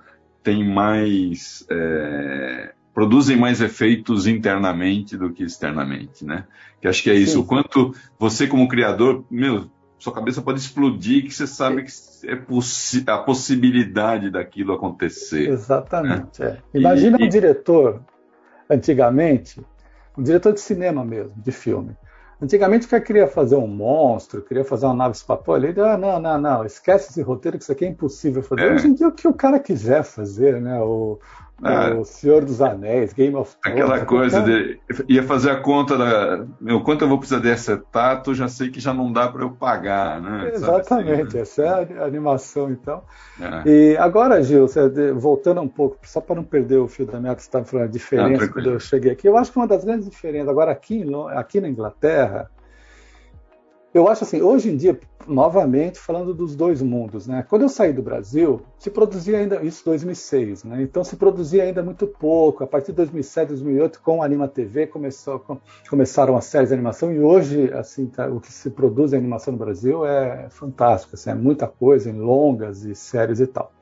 têm 0.43 0.67
mais. 0.67 1.67
É, 1.71 2.73
produzem 2.95 3.37
mais 3.37 3.61
efeitos 3.61 4.27
internamente 4.27 5.17
do 5.17 5.33
que 5.33 5.45
externamente, 5.45 6.25
né? 6.25 6.45
Que 6.81 6.89
acho 6.89 7.03
que 7.03 7.11
é 7.11 7.15
isso. 7.15 7.35
Sim. 7.35 7.39
O 7.39 7.45
quanto 7.45 7.95
você, 8.19 8.47
como 8.47 8.69
criador, 8.69 9.25
meu, 9.31 9.71
sua 9.99 10.13
cabeça 10.13 10.41
pode 10.41 10.59
explodir, 10.59 11.25
que 11.25 11.31
você 11.31 11.47
sabe 11.47 11.85
que 11.85 11.91
é 12.27 12.35
possi 12.35 13.05
a 13.07 13.19
possibilidade 13.19 14.31
daquilo 14.31 14.73
acontecer. 14.73 15.49
Exatamente. 15.51 16.41
Né? 16.41 16.59
É. 16.75 16.79
Imagina 16.79 17.19
e, 17.21 17.25
um 17.25 17.27
e... 17.27 17.29
diretor, 17.29 18.01
antigamente, 18.69 19.61
um 20.17 20.23
diretor 20.23 20.53
de 20.53 20.61
cinema 20.61 21.05
mesmo, 21.05 21.35
de 21.37 21.53
filme. 21.53 21.97
Antigamente 22.43 22.87
o 22.87 22.89
cara 22.89 23.03
queria 23.03 23.27
fazer 23.27 23.57
um 23.57 23.67
monstro, 23.67 24.41
queria 24.41 24.65
fazer 24.65 24.87
uma 24.87 24.95
nave 24.95 25.15
espacial, 25.15 25.59
ele 25.59 25.79
ah, 25.79 25.99
não, 25.99 26.19
não, 26.19 26.41
não, 26.41 26.65
esquece 26.65 27.11
esse 27.11 27.21
roteiro 27.21 27.59
que 27.59 27.65
isso 27.65 27.73
aqui 27.73 27.85
é 27.85 27.89
impossível 27.89 28.43
fazer. 28.43 28.63
É. 28.63 28.73
Hoje 28.73 28.89
em 28.89 28.95
dia 28.95 29.09
o 29.09 29.13
que 29.13 29.29
o 29.29 29.35
cara 29.35 29.61
quiser 29.61 30.03
fazer, 30.03 30.59
né? 30.59 30.81
O, 30.81 31.19
ah, 31.63 31.95
o 31.95 32.05
Senhor 32.05 32.45
dos 32.45 32.63
Anéis, 32.63 33.13
Game 33.13 33.35
of 33.35 33.55
Thrones. 33.61 33.81
Aquela 33.81 34.05
coisa 34.05 34.41
de. 34.43 34.79
Ia 35.09 35.23
fazer 35.23 35.51
a 35.51 35.57
conta 35.57 35.97
da. 35.97 36.47
Meu, 36.61 36.83
quanto 36.83 37.03
eu 37.03 37.09
vou 37.09 37.19
precisar 37.19 37.41
desse 37.41 37.77
tato, 37.93 38.35
já 38.35 38.49
sei 38.49 38.71
que 38.71 38.81
já 38.81 38.95
não 38.95 39.13
dá 39.13 39.29
para 39.29 39.43
eu 39.43 39.51
pagar, 39.51 40.21
né? 40.21 40.53
Exatamente, 40.55 41.39
assim, 41.39 41.39
essa 41.39 41.63
é 41.63 41.99
a 42.01 42.05
animação, 42.05 42.71
então. 42.71 43.03
É. 43.41 43.69
E 43.69 43.97
agora, 43.99 44.43
Gil, 44.43 44.67
voltando 45.17 45.61
um 45.61 45.69
pouco, 45.69 45.99
só 46.05 46.21
para 46.21 46.37
não 46.37 46.45
perder 46.45 46.79
o 46.79 46.89
fio 46.89 47.07
da 47.07 47.21
minha 47.21 47.35
que 47.35 47.43
você 47.43 47.49
estava 47.49 47.65
falando, 47.65 47.87
a 47.87 47.91
diferença 47.91 48.45
ah, 48.45 48.49
quando 48.49 48.71
eu 48.71 48.81
cheguei 48.81 49.13
aqui, 49.13 49.29
eu 49.29 49.37
acho 49.37 49.53
que 49.53 49.59
uma 49.59 49.67
das 49.67 49.85
grandes 49.85 50.09
diferenças, 50.09 50.49
agora 50.49 50.71
aqui, 50.71 51.05
aqui 51.35 51.61
na 51.61 51.69
Inglaterra, 51.69 52.51
eu 53.93 54.07
acho 54.09 54.23
assim, 54.23 54.41
hoje 54.41 54.71
em 54.71 54.77
dia, 54.77 54.99
novamente, 55.27 55.99
falando 55.99 56.33
dos 56.33 56.55
dois 56.55 56.81
mundos, 56.81 57.27
né? 57.27 57.45
Quando 57.49 57.63
eu 57.63 57.69
saí 57.69 57.93
do 57.93 58.03
Brasil, 58.03 58.63
se 58.79 58.89
produzia 58.89 59.39
ainda, 59.39 59.63
isso 59.65 59.85
2006, 59.85 60.65
né? 60.65 60.83
Então 60.83 61.03
se 61.03 61.17
produzia 61.17 61.65
ainda 61.65 61.83
muito 61.83 62.07
pouco. 62.07 62.63
A 62.63 62.67
partir 62.67 62.93
de 62.93 62.97
2007, 62.97 63.49
2008, 63.49 64.01
com 64.01 64.23
a 64.23 64.27
Anima 64.27 64.47
TV, 64.47 64.87
começou, 64.87 65.41
com, 65.41 65.59
começaram 65.89 66.37
as 66.37 66.45
séries 66.45 66.69
de 66.69 66.75
animação 66.75 67.13
e 67.13 67.19
hoje, 67.19 67.73
assim, 67.73 68.07
tá, 68.07 68.29
o 68.29 68.41
que 68.41 68.53
se 68.53 68.71
produz 68.71 69.13
em 69.13 69.17
animação 69.17 69.53
no 69.53 69.59
Brasil 69.59 70.07
é 70.07 70.49
fantástico, 70.51 71.15
assim, 71.15 71.31
é 71.31 71.35
muita 71.35 71.67
coisa 71.67 72.09
em 72.09 72.19
longas 72.19 72.85
e 72.85 72.95
séries 72.95 73.41
e 73.41 73.47
tal. 73.47 73.73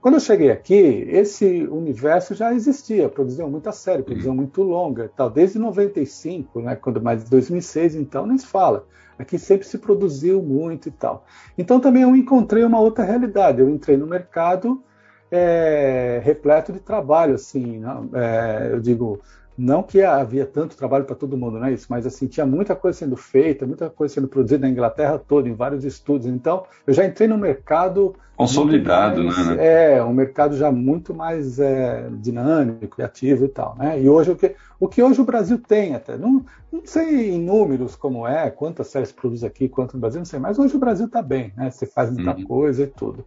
Quando 0.00 0.14
eu 0.14 0.20
cheguei 0.20 0.50
aqui, 0.50 0.74
esse 1.08 1.64
universo 1.64 2.34
já 2.34 2.54
existia, 2.54 3.08
produziam 3.08 3.50
muita 3.50 3.70
série, 3.70 4.02
produziam 4.02 4.34
muito 4.34 4.62
longa, 4.62 5.10
tal, 5.14 5.28
desde 5.28 5.58
95, 5.58 6.62
né? 6.62 6.74
Quando 6.74 7.02
mais 7.02 7.28
2006, 7.28 7.96
então 7.96 8.26
nem 8.26 8.38
se 8.38 8.46
fala. 8.46 8.86
Aqui 9.18 9.38
sempre 9.38 9.66
se 9.66 9.76
produziu 9.76 10.42
muito 10.42 10.88
e 10.88 10.90
tal. 10.90 11.26
Então 11.58 11.78
também 11.78 12.02
eu 12.02 12.16
encontrei 12.16 12.64
uma 12.64 12.80
outra 12.80 13.04
realidade. 13.04 13.60
Eu 13.60 13.68
entrei 13.68 13.98
no 13.98 14.06
mercado 14.06 14.82
é, 15.30 16.20
repleto 16.24 16.72
de 16.72 16.80
trabalho, 16.80 17.34
assim, 17.34 17.82
é, 18.14 18.70
eu 18.72 18.80
digo, 18.80 19.20
não 19.56 19.82
que 19.82 20.02
havia 20.02 20.46
tanto 20.46 20.74
trabalho 20.76 21.04
para 21.04 21.14
todo 21.14 21.36
mundo, 21.36 21.58
não 21.58 21.66
é 21.66 21.72
isso, 21.72 21.86
mas 21.90 22.06
assim, 22.06 22.26
tinha 22.26 22.46
muita 22.46 22.74
coisa 22.74 22.98
sendo 22.98 23.16
feita, 23.16 23.66
muita 23.66 23.90
coisa 23.90 24.14
sendo 24.14 24.26
produzida 24.26 24.66
na 24.66 24.72
Inglaterra 24.72 25.18
toda, 25.18 25.48
em 25.48 25.54
vários 25.54 25.84
estúdios. 25.84 26.32
Então, 26.32 26.64
eu 26.86 26.94
já 26.94 27.04
entrei 27.04 27.28
no 27.28 27.36
mercado. 27.36 28.16
Consolidado, 28.40 29.24
mais, 29.24 29.46
né? 29.48 29.94
É, 29.94 30.04
um 30.04 30.12
mercado 30.12 30.56
já 30.56 30.72
muito 30.72 31.14
mais 31.14 31.58
é, 31.58 32.08
dinâmico 32.20 33.00
e 33.00 33.04
ativo 33.04 33.44
e 33.44 33.48
tal, 33.48 33.76
né? 33.78 34.00
E 34.00 34.08
hoje, 34.08 34.30
o 34.30 34.36
que, 34.36 34.54
o 34.78 34.88
que 34.88 35.02
hoje 35.02 35.20
o 35.20 35.24
Brasil 35.24 35.58
tem 35.58 35.94
até, 35.94 36.16
não, 36.16 36.44
não 36.72 36.82
sei 36.84 37.30
em 37.32 37.40
números 37.40 37.96
como 37.96 38.26
é, 38.26 38.50
quantas 38.50 38.88
séries 38.88 39.12
produz 39.12 39.44
aqui, 39.44 39.68
quanto 39.68 39.94
no 39.94 40.00
Brasil, 40.00 40.20
não 40.20 40.24
sei, 40.24 40.38
mas 40.38 40.58
hoje 40.58 40.74
o 40.76 40.80
Brasil 40.80 41.06
está 41.06 41.22
bem, 41.22 41.52
né? 41.56 41.70
Você 41.70 41.86
faz 41.86 42.10
muita 42.10 42.34
uhum. 42.36 42.44
coisa 42.44 42.82
e 42.82 42.86
tudo. 42.86 43.24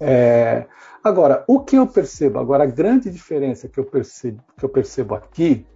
É, 0.00 0.66
agora, 1.02 1.44
o 1.46 1.60
que 1.60 1.76
eu 1.76 1.86
percebo, 1.86 2.38
agora 2.38 2.64
a 2.64 2.66
grande 2.68 3.10
diferença 3.10 3.68
que 3.68 3.78
eu 3.78 3.84
percebo, 3.84 4.42
que 4.56 4.64
eu 4.64 4.68
percebo 4.68 5.14
aqui, 5.14 5.66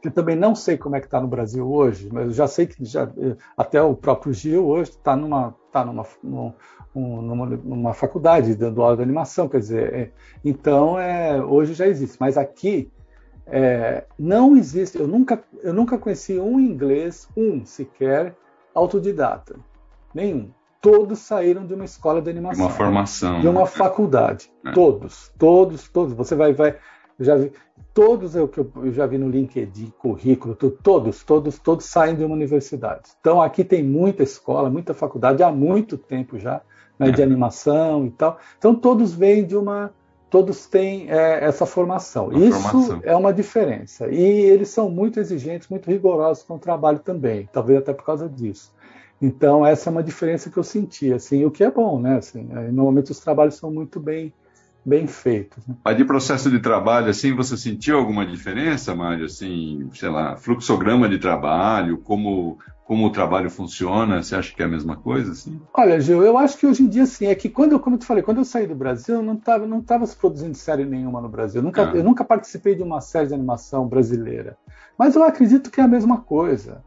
que 0.00 0.10
também 0.10 0.34
não 0.34 0.54
sei 0.54 0.78
como 0.78 0.96
é 0.96 1.00
que 1.00 1.06
está 1.06 1.20
no 1.20 1.28
Brasil 1.28 1.70
hoje, 1.70 2.08
mas 2.10 2.26
eu 2.26 2.32
já 2.32 2.46
sei 2.46 2.66
que 2.66 2.84
já, 2.84 3.08
até 3.56 3.82
o 3.82 3.94
próprio 3.94 4.32
Gil 4.32 4.66
hoje 4.66 4.90
está 4.90 5.14
numa, 5.14 5.54
tá 5.70 5.84
numa, 5.84 6.06
numa, 6.94 7.46
numa, 7.46 7.92
faculdade 7.92 8.54
dando 8.54 8.82
aula 8.82 8.96
de 8.96 9.02
animação, 9.02 9.48
quer 9.48 9.58
dizer, 9.58 9.94
é, 9.94 10.10
então 10.44 10.98
é, 10.98 11.42
hoje 11.42 11.74
já 11.74 11.86
existe, 11.86 12.16
mas 12.18 12.38
aqui 12.38 12.90
é, 13.46 14.04
não 14.18 14.56
existe, 14.56 14.98
eu 14.98 15.06
nunca, 15.06 15.42
eu 15.62 15.74
nunca 15.74 15.98
conheci 15.98 16.38
um 16.38 16.58
inglês, 16.58 17.28
um 17.36 17.64
sequer, 17.66 18.34
autodidata, 18.74 19.56
nenhum. 20.14 20.50
todos 20.80 21.18
saíram 21.18 21.66
de 21.66 21.74
uma 21.74 21.84
escola 21.84 22.22
de 22.22 22.30
animação. 22.30 22.64
Uma 22.64 22.72
formação. 22.72 23.40
De 23.40 23.48
uma 23.48 23.60
né? 23.60 23.66
faculdade. 23.66 24.50
É. 24.64 24.72
Todos, 24.72 25.30
todos, 25.38 25.88
todos. 25.88 26.14
Você 26.14 26.34
vai, 26.34 26.54
vai. 26.54 26.76
Já 27.20 27.36
vi, 27.36 27.52
todos 27.92 28.34
é 28.34 28.40
o 28.40 28.48
que 28.48 28.58
eu, 28.58 28.70
eu 28.76 28.92
já 28.92 29.06
vi 29.06 29.18
no 29.18 29.28
LinkedIn, 29.28 29.92
currículo, 29.98 30.54
todos, 30.54 31.22
todos, 31.22 31.58
todos 31.58 31.84
saem 31.84 32.16
de 32.16 32.24
uma 32.24 32.34
universidade. 32.34 33.10
Então 33.20 33.40
aqui 33.40 33.62
tem 33.62 33.82
muita 33.82 34.22
escola, 34.22 34.70
muita 34.70 34.94
faculdade 34.94 35.42
há 35.42 35.52
muito 35.52 35.98
tempo 35.98 36.38
já, 36.38 36.62
né, 36.98 37.10
de 37.10 37.22
animação 37.22 38.06
e 38.06 38.10
tal. 38.10 38.38
Então 38.58 38.74
todos 38.74 39.12
vêm 39.12 39.44
de 39.44 39.56
uma 39.56 39.92
todos 40.30 40.66
têm 40.66 41.10
é, 41.10 41.44
essa 41.44 41.66
formação. 41.66 42.28
Uma 42.28 42.38
Isso 42.38 42.62
formação. 42.62 43.00
é 43.02 43.16
uma 43.16 43.32
diferença. 43.32 44.08
E 44.08 44.22
eles 44.22 44.68
são 44.68 44.88
muito 44.88 45.18
exigentes, 45.18 45.68
muito 45.68 45.90
rigorosos 45.90 46.44
com 46.44 46.54
o 46.54 46.58
trabalho 46.58 47.00
também, 47.00 47.48
talvez 47.52 47.80
até 47.80 47.92
por 47.92 48.04
causa 48.04 48.28
disso. 48.28 48.72
Então, 49.20 49.66
essa 49.66 49.90
é 49.90 49.92
uma 49.92 50.02
diferença 50.02 50.48
que 50.48 50.56
eu 50.56 50.62
senti, 50.62 51.12
assim, 51.12 51.44
o 51.44 51.50
que 51.50 51.62
é 51.62 51.70
bom, 51.70 52.00
né? 52.00 52.16
Assim, 52.16 52.48
é, 52.52 52.70
normalmente 52.70 53.10
os 53.10 53.20
trabalhos 53.20 53.56
são 53.56 53.70
muito 53.70 54.00
bem 54.00 54.32
bem 54.84 55.06
feitos. 55.06 55.66
Né? 55.66 55.74
Mas 55.84 55.96
de 55.96 56.04
processo 56.04 56.50
de 56.50 56.58
trabalho, 56.58 57.08
assim, 57.08 57.34
você 57.34 57.56
sentiu 57.56 57.98
alguma 57.98 58.26
diferença, 58.26 58.94
Mário? 58.94 59.26
Assim, 59.26 59.88
sei 59.92 60.08
lá, 60.08 60.36
fluxograma 60.36 61.08
de 61.08 61.18
trabalho, 61.18 61.98
como 61.98 62.58
como 62.90 63.06
o 63.06 63.10
trabalho 63.10 63.48
funciona? 63.48 64.20
Você 64.20 64.34
acha 64.34 64.52
que 64.52 64.60
é 64.60 64.64
a 64.64 64.68
mesma 64.68 64.96
coisa? 64.96 65.30
Assim? 65.30 65.60
Olha, 65.72 66.00
Gil, 66.00 66.24
eu 66.24 66.36
acho 66.36 66.58
que 66.58 66.66
hoje 66.66 66.82
em 66.82 66.88
dia 66.88 67.06
sim. 67.06 67.26
É 67.26 67.36
que 67.36 67.48
quando, 67.48 67.78
como 67.78 67.94
eu 67.94 68.00
te 68.00 68.04
falei, 68.04 68.20
quando 68.20 68.38
eu 68.38 68.44
saí 68.44 68.66
do 68.66 68.74
Brasil, 68.74 69.14
eu 69.14 69.22
não 69.22 69.34
estava 69.34 69.64
não 69.64 69.80
tava 69.80 70.04
se 70.06 70.16
produzindo 70.16 70.56
série 70.56 70.84
nenhuma 70.84 71.20
no 71.20 71.28
Brasil. 71.28 71.60
Eu 71.60 71.64
nunca, 71.64 71.88
ah. 71.88 71.94
eu 71.94 72.02
nunca 72.02 72.24
participei 72.24 72.74
de 72.74 72.82
uma 72.82 73.00
série 73.00 73.28
de 73.28 73.34
animação 73.34 73.86
brasileira. 73.86 74.58
Mas 74.98 75.14
eu 75.14 75.22
acredito 75.22 75.70
que 75.70 75.80
é 75.80 75.84
a 75.84 75.86
mesma 75.86 76.20
coisa. 76.20 76.82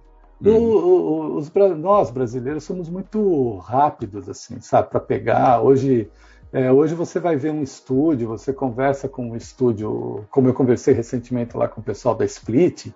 Hum. 0.46 1.38
os, 1.38 1.50
nós 1.80 2.12
brasileiros 2.12 2.66
somos 2.66 2.90
muito 2.90 3.56
rápidos, 3.60 4.28
assim, 4.28 4.60
sabe, 4.60 4.90
para 4.90 5.00
pegar. 5.00 5.62
Hoje, 5.62 6.10
é, 6.54 6.72
hoje 6.72 6.94
você 6.94 7.20
vai 7.20 7.36
ver 7.36 7.52
um 7.52 7.64
estúdio, 7.64 8.28
você 8.28 8.54
conversa 8.54 9.10
com 9.10 9.32
um 9.32 9.36
estúdio, 9.36 10.24
como 10.30 10.48
eu 10.48 10.54
conversei 10.54 10.94
recentemente 10.94 11.58
lá 11.58 11.68
com 11.68 11.82
o 11.82 11.84
pessoal 11.84 12.14
da 12.14 12.24
Split. 12.26 12.92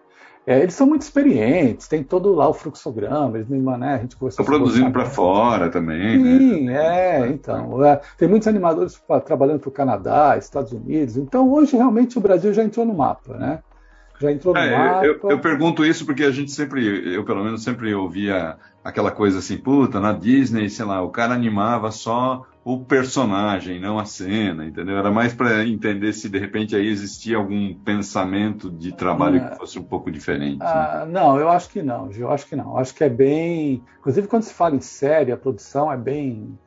É, 0.45 0.61
eles 0.61 0.75
são 0.75 0.87
muito 0.87 1.01
experientes, 1.01 1.87
tem 1.87 2.03
todo 2.03 2.33
lá 2.33 2.47
o 2.47 2.53
fluxograma, 2.53 3.37
eles, 3.37 3.49
né, 3.49 3.95
a 3.95 3.97
gente 3.97 4.15
Estão 4.27 4.45
produzindo 4.45 4.91
para 4.91 5.05
fora 5.05 5.69
também. 5.69 6.17
Né? 6.17 6.37
Sim, 6.37 6.65
né? 6.65 7.19
é, 7.19 7.27
então. 7.27 7.83
É, 7.83 7.99
tem 8.15 8.29
muitos 8.29 8.47
animadores 8.47 9.01
trabalhando 9.25 9.59
para 9.59 9.69
o 9.69 9.73
Canadá, 9.73 10.37
Estados 10.37 10.71
Unidos. 10.71 11.17
Então, 11.17 11.51
hoje, 11.51 11.75
realmente, 11.75 12.17
o 12.17 12.21
Brasil 12.21 12.53
já 12.53 12.63
entrou 12.63 12.85
no 12.85 12.93
mapa, 12.93 13.33
né? 13.37 13.59
Já 14.21 14.31
entrou 14.31 14.53
no 14.53 14.59
é, 14.59 14.77
mapa. 14.77 15.05
Eu, 15.05 15.19
eu, 15.31 15.39
pergunto 15.39 15.83
isso 15.83 16.05
porque 16.05 16.23
a 16.23 16.31
gente 16.31 16.51
sempre, 16.51 17.13
eu 17.13 17.25
pelo 17.25 17.43
menos 17.43 17.63
sempre 17.63 17.93
ouvia 17.93 18.55
aquela 18.83 19.11
coisa 19.11 19.39
assim, 19.39 19.57
puta, 19.57 19.99
na 19.99 20.13
Disney, 20.13 20.69
sei 20.69 20.85
lá, 20.85 21.01
o 21.01 21.09
cara 21.09 21.33
animava 21.33 21.91
só 21.91 22.45
o 22.69 22.83
personagem, 22.83 23.79
não 23.79 23.97
a 23.97 24.03
cena, 24.03 24.65
entendeu? 24.65 24.97
Era 24.97 25.09
mais 25.09 25.33
para 25.33 25.65
entender 25.65 26.11
se 26.11 26.27
de 26.27 26.37
repente 26.37 26.75
aí 26.75 26.85
existia 26.85 27.37
algum 27.37 27.73
pensamento 27.73 28.69
de 28.69 28.91
trabalho 28.91 29.37
é. 29.37 29.39
que 29.39 29.55
fosse 29.55 29.79
um 29.79 29.83
pouco 29.83 30.11
diferente. 30.11 30.57
Ah, 30.59 31.05
né? 31.05 31.13
Não, 31.13 31.39
eu 31.39 31.47
acho 31.47 31.69
que 31.69 31.81
não, 31.81 32.11
Gil, 32.11 32.27
eu 32.27 32.33
acho 32.33 32.45
que 32.45 32.57
não. 32.57 32.71
Eu 32.71 32.77
acho 32.79 32.93
que 32.93 33.05
é 33.05 33.09
bem. 33.09 33.81
Inclusive, 33.99 34.27
quando 34.27 34.43
se 34.43 34.53
fala 34.53 34.75
em 34.75 34.81
série, 34.81 35.31
a 35.31 35.37
produção 35.37 35.89
é 35.89 35.95
bem. 35.95 36.59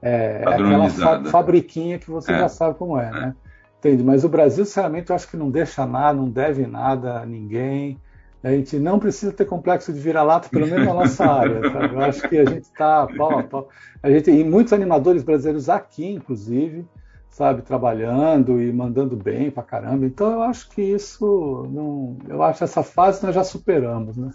É, 0.00 0.44
é 0.46 0.48
aquela 0.48 0.88
fa 0.88 1.24
fabriquinha 1.24 1.98
que 1.98 2.08
você 2.08 2.30
é. 2.30 2.38
já 2.38 2.48
sabe 2.48 2.78
como 2.78 2.96
é, 2.96 3.08
é. 3.08 3.10
né? 3.10 3.34
Entende? 3.80 4.04
Mas 4.04 4.22
o 4.22 4.28
Brasil, 4.28 4.64
sinceramente, 4.64 5.10
eu 5.10 5.16
acho 5.16 5.28
que 5.28 5.36
não 5.36 5.50
deixa 5.50 5.84
nada, 5.84 6.16
não 6.16 6.30
deve 6.30 6.64
nada 6.64 7.22
a 7.22 7.26
ninguém. 7.26 7.98
A 8.42 8.50
gente 8.50 8.78
não 8.78 8.98
precisa 8.98 9.32
ter 9.32 9.44
complexo 9.44 9.92
de 9.92 10.00
vira-lata, 10.00 10.48
pelo 10.48 10.66
menos 10.66 10.86
na 10.86 10.94
nossa 10.94 11.24
área. 11.26 11.70
Sabe? 11.70 11.94
Eu 11.94 12.00
acho 12.00 12.28
que 12.28 12.38
a 12.38 12.44
gente 12.44 12.62
está 12.62 13.06
pau 13.06 13.38
a 13.38 13.42
pau. 13.42 13.68
A 14.02 14.10
gente, 14.10 14.30
e 14.30 14.42
muitos 14.42 14.72
animadores 14.72 15.22
brasileiros 15.22 15.68
aqui, 15.68 16.06
inclusive, 16.06 16.86
sabe, 17.30 17.62
trabalhando 17.62 18.60
e 18.60 18.72
mandando 18.72 19.16
bem 19.16 19.50
pra 19.50 19.62
caramba. 19.62 20.04
Então 20.04 20.32
eu 20.32 20.42
acho 20.42 20.68
que 20.70 20.82
isso 20.82 21.66
não, 21.70 22.18
eu 22.28 22.42
acho 22.42 22.64
essa 22.64 22.82
fase 22.82 23.24
nós 23.24 23.34
já 23.34 23.44
superamos, 23.44 24.16
né? 24.16 24.30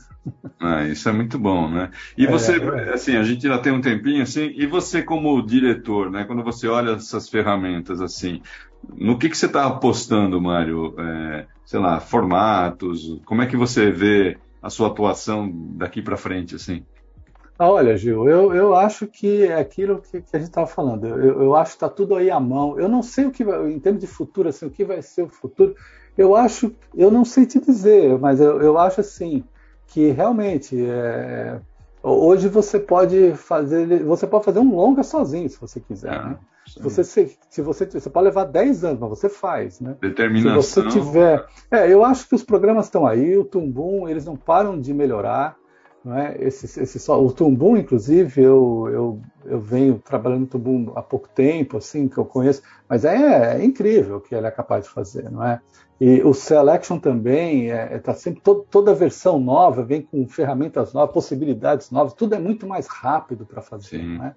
Ah, 0.59 0.83
isso 0.83 1.07
é 1.09 1.11
muito 1.11 1.37
bom, 1.37 1.69
né? 1.69 1.91
E 2.17 2.25
é, 2.25 2.31
você, 2.31 2.57
é. 2.57 2.93
assim, 2.93 3.15
a 3.17 3.23
gente 3.23 3.47
já 3.47 3.57
tem 3.59 3.73
um 3.73 3.81
tempinho 3.81 4.23
assim, 4.23 4.51
e 4.55 4.65
você 4.65 5.03
como 5.03 5.45
diretor, 5.45 6.09
né, 6.09 6.23
quando 6.23 6.43
você 6.43 6.67
olha 6.67 6.91
essas 6.91 7.29
ferramentas 7.29 8.01
assim, 8.01 8.41
no 8.93 9.17
que, 9.17 9.29
que 9.29 9.37
você 9.37 9.45
está 9.45 9.65
apostando, 9.65 10.41
Mário? 10.41 10.93
É, 10.99 11.47
sei 11.65 11.79
lá, 11.79 11.99
formatos? 11.99 13.19
Como 13.25 13.41
é 13.41 13.47
que 13.47 13.57
você 13.57 13.91
vê 13.91 14.37
a 14.61 14.69
sua 14.69 14.87
atuação 14.87 15.51
daqui 15.75 16.01
para 16.01 16.17
frente, 16.17 16.55
assim? 16.55 16.83
Ah, 17.57 17.69
olha, 17.69 17.95
Gil, 17.95 18.27
eu, 18.27 18.53
eu 18.53 18.75
acho 18.75 19.07
que 19.07 19.43
é 19.43 19.57
aquilo 19.57 20.01
que, 20.01 20.21
que 20.21 20.35
a 20.35 20.39
gente 20.39 20.49
estava 20.49 20.67
falando. 20.67 21.07
Eu, 21.07 21.41
eu 21.43 21.55
acho 21.55 21.71
que 21.71 21.77
está 21.77 21.87
tudo 21.87 22.15
aí 22.15 22.29
à 22.29 22.39
mão. 22.39 22.77
Eu 22.77 22.89
não 22.89 23.01
sei 23.01 23.25
o 23.25 23.31
que 23.31 23.45
vai, 23.45 23.71
em 23.71 23.79
termos 23.79 24.01
de 24.01 24.07
futuro, 24.07 24.49
assim, 24.49 24.65
o 24.65 24.71
que 24.71 24.83
vai 24.83 25.01
ser 25.01 25.21
o 25.21 25.29
futuro. 25.29 25.73
Eu 26.17 26.35
acho, 26.35 26.75
eu 26.93 27.09
não 27.09 27.23
sei 27.23 27.45
te 27.45 27.59
dizer, 27.59 28.17
mas 28.19 28.41
eu, 28.41 28.61
eu 28.61 28.77
acho 28.77 28.99
assim 28.99 29.43
que 29.87 30.11
realmente 30.11 30.75
é, 30.85 31.59
hoje 32.05 32.47
você 32.47 32.79
pode 32.79 33.33
fazer, 33.33 34.03
você 34.03 34.27
pode 34.27 34.45
fazer 34.45 34.59
um 34.59 34.75
longa 34.75 35.03
sozinho, 35.03 35.49
se 35.49 35.59
você 35.59 35.79
quiser. 35.79 36.13
É. 36.13 36.23
Né? 36.23 36.37
Você, 36.79 37.03
se, 37.03 37.37
se 37.49 37.61
você, 37.61 37.85
você 37.85 38.09
pode 38.09 38.25
levar 38.25 38.45
10 38.45 38.83
anos, 38.83 38.99
mas 38.99 39.09
você 39.09 39.29
faz, 39.29 39.79
né? 39.79 39.95
Determinação. 40.01 40.61
Se 40.61 40.81
você 40.81 40.89
tiver. 40.89 41.45
É, 41.69 41.91
eu 41.91 42.03
acho 42.03 42.27
que 42.27 42.33
os 42.33 42.43
programas 42.43 42.85
estão 42.85 43.05
aí, 43.05 43.37
o 43.37 43.45
Tumbum, 43.45 44.07
eles 44.09 44.25
não 44.25 44.35
param 44.35 44.79
de 44.79 44.93
melhorar. 44.93 45.55
Não 46.05 46.15
é? 46.15 46.37
esse, 46.39 46.65
esse 46.79 46.99
só, 46.99 47.19
o 47.19 47.33
Tumbum, 47.33 47.75
inclusive, 47.75 48.39
eu, 48.39 48.87
eu, 48.91 49.21
eu 49.43 49.59
venho 49.59 49.97
trabalhando 49.97 50.41
no 50.41 50.47
Tumbum 50.47 50.91
há 50.95 51.01
pouco 51.01 51.27
tempo, 51.27 51.77
assim, 51.77 52.07
que 52.07 52.19
eu 52.19 52.25
conheço, 52.25 52.61
mas 52.87 53.03
é, 53.03 53.59
é 53.59 53.65
incrível 53.65 54.17
o 54.17 54.21
que 54.21 54.35
ele 54.35 54.45
é 54.45 54.51
capaz 54.51 54.83
de 54.85 54.91
fazer, 54.91 55.31
não 55.31 55.43
é? 55.43 55.59
E 55.99 56.21
o 56.21 56.31
Selection 56.31 56.99
também 56.99 57.69
está 57.69 58.11
é, 58.11 58.15
é 58.15 58.17
sempre 58.17 58.41
todo, 58.41 58.67
toda 58.69 58.93
versão 58.93 59.39
nova 59.39 59.81
vem 59.81 60.03
com 60.03 60.27
ferramentas 60.27 60.93
novas, 60.93 61.11
possibilidades 61.11 61.89
novas, 61.89 62.13
tudo 62.13 62.35
é 62.35 62.39
muito 62.39 62.67
mais 62.67 62.85
rápido 62.85 63.43
para 63.43 63.61
fazer, 63.61 63.97
Sim. 64.01 64.17
não 64.17 64.25
é? 64.25 64.35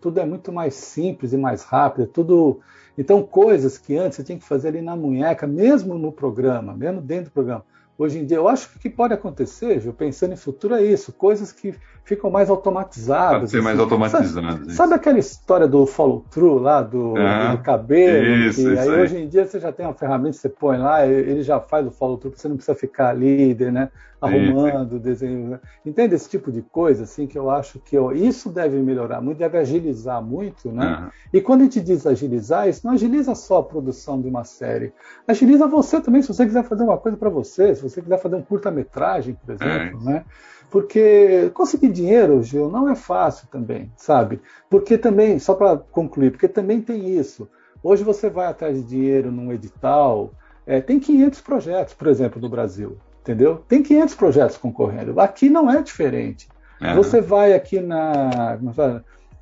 tudo 0.00 0.18
é 0.18 0.24
muito 0.24 0.50
mais 0.50 0.74
simples 0.74 1.32
e 1.32 1.36
mais 1.36 1.62
rápido, 1.62 2.04
é 2.04 2.06
tudo. 2.06 2.60
Então, 2.96 3.22
coisas 3.22 3.76
que 3.76 3.96
antes 3.96 4.16
você 4.16 4.24
tinha 4.24 4.38
que 4.38 4.44
fazer 4.44 4.68
ali 4.68 4.80
na 4.80 4.96
munheca, 4.96 5.46
mesmo 5.46 5.98
no 5.98 6.10
programa, 6.10 6.74
mesmo 6.74 7.00
dentro 7.00 7.26
do 7.26 7.32
programa, 7.32 7.64
Hoje 8.00 8.18
em 8.18 8.24
dia, 8.24 8.38
eu 8.38 8.48
acho 8.48 8.70
que 8.70 8.78
o 8.78 8.80
que 8.80 8.88
pode 8.88 9.12
acontecer, 9.12 9.78
Gil, 9.78 9.92
pensando 9.92 10.32
em 10.32 10.36
futuro, 10.36 10.74
é 10.74 10.82
isso: 10.82 11.12
coisas 11.12 11.52
que 11.52 11.74
ficam 12.02 12.30
mais 12.30 12.48
automatizadas. 12.48 13.40
Pode 13.40 13.50
ser 13.50 13.62
mais 13.62 13.78
assim. 13.78 13.84
automatizadas. 13.84 14.32
Sabe, 14.32 14.72
sabe, 14.72 14.94
aquela 14.94 15.18
história 15.18 15.68
do 15.68 15.84
follow-through 15.84 16.60
lá, 16.60 16.80
do, 16.80 17.12
do 17.12 17.58
cabelo? 17.62 18.26
Isso, 18.48 18.62
que, 18.62 18.72
isso 18.72 18.80
aí, 18.80 18.88
aí, 18.88 19.00
hoje 19.02 19.18
em 19.18 19.28
dia 19.28 19.44
você 19.44 19.60
já 19.60 19.70
tem 19.70 19.84
uma 19.84 19.92
ferramenta 19.92 20.30
que 20.30 20.40
você 20.40 20.48
põe 20.48 20.78
lá, 20.78 21.06
ele 21.06 21.42
já 21.42 21.60
faz 21.60 21.86
o 21.86 21.90
follow-through, 21.90 22.36
você 22.36 22.48
não 22.48 22.56
precisa 22.56 22.74
ficar 22.74 23.10
ali, 23.10 23.54
né, 23.54 23.90
arrumando, 24.20 24.98
desenho. 24.98 25.50
Né? 25.50 25.60
Entende 25.84 26.14
esse 26.14 26.28
tipo 26.28 26.52
de 26.52 26.62
coisa, 26.62 27.04
assim, 27.04 27.26
que 27.26 27.38
eu 27.38 27.50
acho 27.50 27.78
que 27.78 27.96
eu, 27.96 28.12
isso 28.12 28.50
deve 28.50 28.76
melhorar 28.78 29.20
muito, 29.20 29.38
deve 29.38 29.58
agilizar 29.58 30.22
muito, 30.22 30.70
né? 30.70 31.10
E 31.32 31.40
quando 31.40 31.62
a 31.62 31.64
gente 31.64 31.80
diz 31.80 32.06
agilizar, 32.06 32.68
isso 32.68 32.86
não 32.86 32.94
agiliza 32.94 33.34
só 33.34 33.58
a 33.58 33.62
produção 33.62 34.20
de 34.20 34.28
uma 34.28 34.44
série, 34.44 34.92
agiliza 35.26 35.66
você 35.66 36.00
também, 36.00 36.22
se 36.22 36.28
você 36.28 36.44
quiser 36.44 36.64
fazer 36.64 36.82
uma 36.82 36.98
coisa 36.98 37.16
para 37.16 37.30
você, 37.30 37.74
se 37.74 37.82
você 37.82 37.89
quiser 37.90 38.18
fazer 38.18 38.36
um 38.36 38.42
curta-metragem, 38.42 39.34
por 39.34 39.54
exemplo, 39.54 40.00
é. 40.02 40.12
né? 40.12 40.24
Porque 40.70 41.50
conseguir 41.52 41.88
dinheiro, 41.88 42.42
Gil, 42.42 42.70
não 42.70 42.88
é 42.88 42.94
fácil 42.94 43.48
também, 43.48 43.90
sabe? 43.96 44.40
Porque 44.68 44.96
também, 44.96 45.38
só 45.38 45.54
para 45.54 45.76
concluir, 45.76 46.30
porque 46.30 46.46
também 46.46 46.80
tem 46.80 47.18
isso. 47.18 47.48
Hoje 47.82 48.04
você 48.04 48.30
vai 48.30 48.46
atrás 48.46 48.76
de 48.76 48.88
dinheiro 48.88 49.32
num 49.32 49.52
edital, 49.52 50.32
é, 50.66 50.80
tem 50.80 51.00
500 51.00 51.40
projetos, 51.40 51.94
por 51.94 52.06
exemplo, 52.06 52.40
no 52.40 52.48
Brasil, 52.48 52.96
entendeu? 53.20 53.64
Tem 53.66 53.82
500 53.82 54.14
projetos 54.14 54.56
concorrendo. 54.56 55.18
Aqui 55.18 55.48
não 55.48 55.68
é 55.68 55.82
diferente. 55.82 56.48
Uhum. 56.80 56.94
Você 56.94 57.20
vai 57.20 57.52
aqui 57.52 57.80
na 57.80 58.56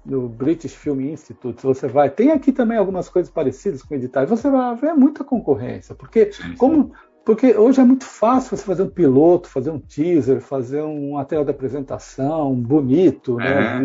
no 0.08 0.26
British 0.26 0.72
Film 0.72 1.00
Institute, 1.02 1.62
você 1.62 1.86
vai, 1.86 2.08
tem 2.08 2.30
aqui 2.30 2.50
também 2.50 2.78
algumas 2.78 3.10
coisas 3.10 3.30
parecidas 3.30 3.82
com 3.82 3.94
editais, 3.94 4.30
você 4.30 4.50
vai 4.50 4.74
ver 4.74 4.94
muita 4.94 5.22
concorrência, 5.22 5.94
porque 5.94 6.32
sim, 6.32 6.42
sim. 6.42 6.56
como 6.56 6.92
porque 7.28 7.54
hoje 7.54 7.78
é 7.78 7.84
muito 7.84 8.06
fácil 8.06 8.56
você 8.56 8.64
fazer 8.64 8.84
um 8.84 8.88
piloto, 8.88 9.50
fazer 9.50 9.68
um 9.68 9.78
teaser, 9.78 10.40
fazer 10.40 10.80
um 10.80 11.12
material 11.12 11.44
de 11.44 11.50
apresentação 11.50 12.54
bonito, 12.54 13.36
né? 13.36 13.84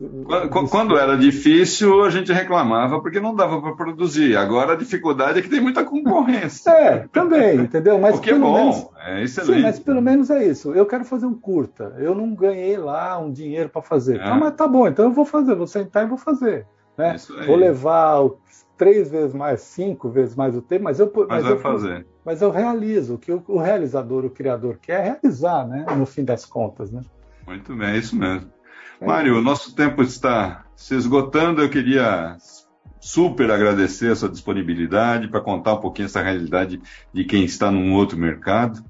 É. 0.00 0.08
Quando, 0.48 0.70
quando, 0.70 0.96
era 0.96 1.14
difícil, 1.14 2.02
a 2.02 2.08
gente 2.08 2.32
reclamava 2.32 2.98
porque 3.02 3.20
não 3.20 3.34
dava 3.34 3.60
para 3.60 3.74
produzir. 3.74 4.34
Agora 4.34 4.72
a 4.72 4.76
dificuldade 4.76 5.38
é 5.38 5.42
que 5.42 5.50
tem 5.50 5.60
muita 5.60 5.84
concorrência. 5.84 6.72
É, 6.72 7.06
também, 7.12 7.56
entendeu? 7.56 7.98
Mas 7.98 8.16
o 8.16 8.20
que 8.22 8.30
é 8.30 8.34
bom, 8.38 8.54
menos, 8.54 8.88
é 8.96 9.24
excelente. 9.24 9.56
Sim, 9.56 9.62
mas 9.62 9.78
pelo 9.78 10.00
menos 10.00 10.30
é 10.30 10.46
isso. 10.46 10.72
Eu 10.72 10.86
quero 10.86 11.04
fazer 11.04 11.26
um 11.26 11.34
curta. 11.34 11.94
Eu 11.98 12.14
não 12.14 12.34
ganhei 12.34 12.78
lá 12.78 13.18
um 13.18 13.30
dinheiro 13.30 13.68
para 13.68 13.82
fazer. 13.82 14.18
É. 14.18 14.24
Ah, 14.24 14.36
mas 14.36 14.54
tá 14.54 14.66
bom, 14.66 14.88
então 14.88 15.04
eu 15.04 15.12
vou 15.12 15.26
fazer, 15.26 15.54
vou 15.54 15.66
sentar 15.66 16.06
e 16.06 16.08
vou 16.08 16.16
fazer. 16.16 16.66
Né? 16.96 17.16
Vou 17.46 17.56
levar 17.56 18.22
três 18.80 19.10
vezes 19.10 19.34
mais, 19.34 19.60
cinco 19.60 20.08
vezes 20.08 20.34
mais 20.34 20.56
o 20.56 20.62
tempo, 20.62 20.84
mas 20.84 20.98
eu, 20.98 21.12
mas, 21.14 21.28
mas 21.28 21.44
eu, 21.44 21.60
fazer. 21.60 22.06
Mas 22.24 22.40
eu 22.40 22.50
realizo 22.50 23.16
o 23.16 23.18
que 23.18 23.30
o, 23.30 23.44
o, 23.46 23.58
realizador, 23.58 24.24
o 24.24 24.30
criador 24.30 24.78
quer 24.80 25.04
realizar, 25.04 25.68
né? 25.68 25.84
No 25.94 26.06
fim 26.06 26.24
das 26.24 26.46
contas, 26.46 26.90
né? 26.90 27.02
Muito 27.46 27.76
bem, 27.76 27.88
é 27.88 27.98
isso 27.98 28.16
mesmo. 28.16 28.50
Mário, 28.98 29.36
o 29.36 29.42
nosso 29.42 29.74
tempo 29.74 30.02
está 30.02 30.64
se 30.74 30.94
esgotando. 30.94 31.60
Eu 31.60 31.68
queria 31.68 32.38
super 32.98 33.50
agradecer 33.50 34.12
a 34.12 34.16
sua 34.16 34.30
disponibilidade 34.30 35.28
para 35.28 35.42
contar 35.42 35.74
um 35.74 35.80
pouquinho 35.80 36.06
essa 36.06 36.22
realidade 36.22 36.80
de 37.12 37.24
quem 37.24 37.44
está 37.44 37.70
num 37.70 37.92
outro 37.92 38.16
mercado. 38.16 38.82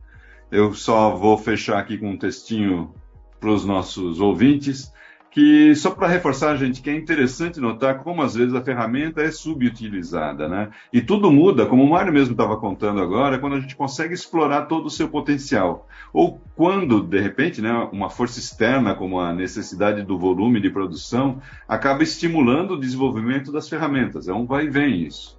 Eu 0.52 0.72
só 0.72 1.16
vou 1.16 1.36
fechar 1.36 1.80
aqui 1.80 1.98
com 1.98 2.10
um 2.10 2.16
textinho 2.16 2.94
para 3.40 3.50
os 3.50 3.64
nossos 3.64 4.20
ouvintes 4.20 4.92
que 5.30 5.74
só 5.76 5.92
para 5.92 6.08
reforçar 6.08 6.56
gente 6.56 6.82
que 6.82 6.90
é 6.90 6.94
interessante 6.94 7.60
notar 7.60 8.02
como 8.02 8.20
às 8.20 8.34
vezes 8.34 8.52
a 8.52 8.60
ferramenta 8.60 9.22
é 9.22 9.30
subutilizada, 9.30 10.48
né? 10.48 10.70
E 10.92 11.00
tudo 11.00 11.30
muda, 11.30 11.66
como 11.66 11.84
o 11.84 11.90
Mário 11.90 12.12
mesmo 12.12 12.32
estava 12.32 12.56
contando 12.56 13.00
agora, 13.00 13.38
quando 13.38 13.54
a 13.54 13.60
gente 13.60 13.76
consegue 13.76 14.12
explorar 14.12 14.62
todo 14.62 14.86
o 14.86 14.90
seu 14.90 15.08
potencial. 15.08 15.86
Ou 16.12 16.40
quando, 16.56 17.00
de 17.00 17.20
repente, 17.20 17.62
né, 17.62 17.72
uma 17.92 18.10
força 18.10 18.40
externa, 18.40 18.94
como 18.94 19.20
a 19.20 19.32
necessidade 19.32 20.02
do 20.02 20.18
volume 20.18 20.60
de 20.60 20.68
produção, 20.68 21.40
acaba 21.68 22.02
estimulando 22.02 22.72
o 22.72 22.80
desenvolvimento 22.80 23.52
das 23.52 23.68
ferramentas. 23.68 24.26
É 24.26 24.32
um 24.32 24.46
vai 24.46 24.64
e 24.64 24.70
vem 24.70 25.02
isso. 25.02 25.38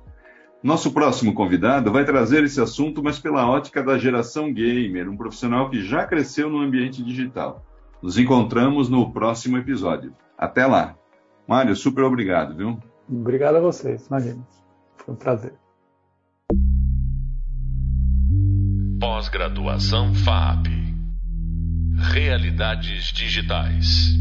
Nosso 0.64 0.92
próximo 0.92 1.34
convidado 1.34 1.92
vai 1.92 2.06
trazer 2.06 2.44
esse 2.44 2.62
assunto, 2.62 3.04
mas 3.04 3.20
pela 3.20 3.50
ótica 3.50 3.84
da 3.84 3.98
geração 3.98 4.54
gamer, 4.54 5.10
um 5.10 5.18
profissional 5.18 5.70
que 5.70 5.82
já 5.82 6.06
cresceu 6.06 6.50
no 6.50 6.60
ambiente 6.60 7.04
digital. 7.04 7.66
Nos 8.02 8.18
encontramos 8.18 8.90
no 8.90 9.12
próximo 9.12 9.58
episódio. 9.58 10.14
Até 10.38 10.66
lá. 10.66 10.96
Mário, 11.48 11.76
super 11.76 12.04
obrigado, 12.04 12.56
viu? 12.56 12.80
Obrigado 13.10 13.58
a 13.58 13.60
vocês, 13.60 14.08
imagina. 14.08 14.42
Foi 14.96 15.14
um 15.14 15.18
prazer. 15.18 15.54
Pós-graduação 19.00 20.14
FAP. 20.14 20.68
Realidades 22.14 23.12
digitais. 23.12 24.16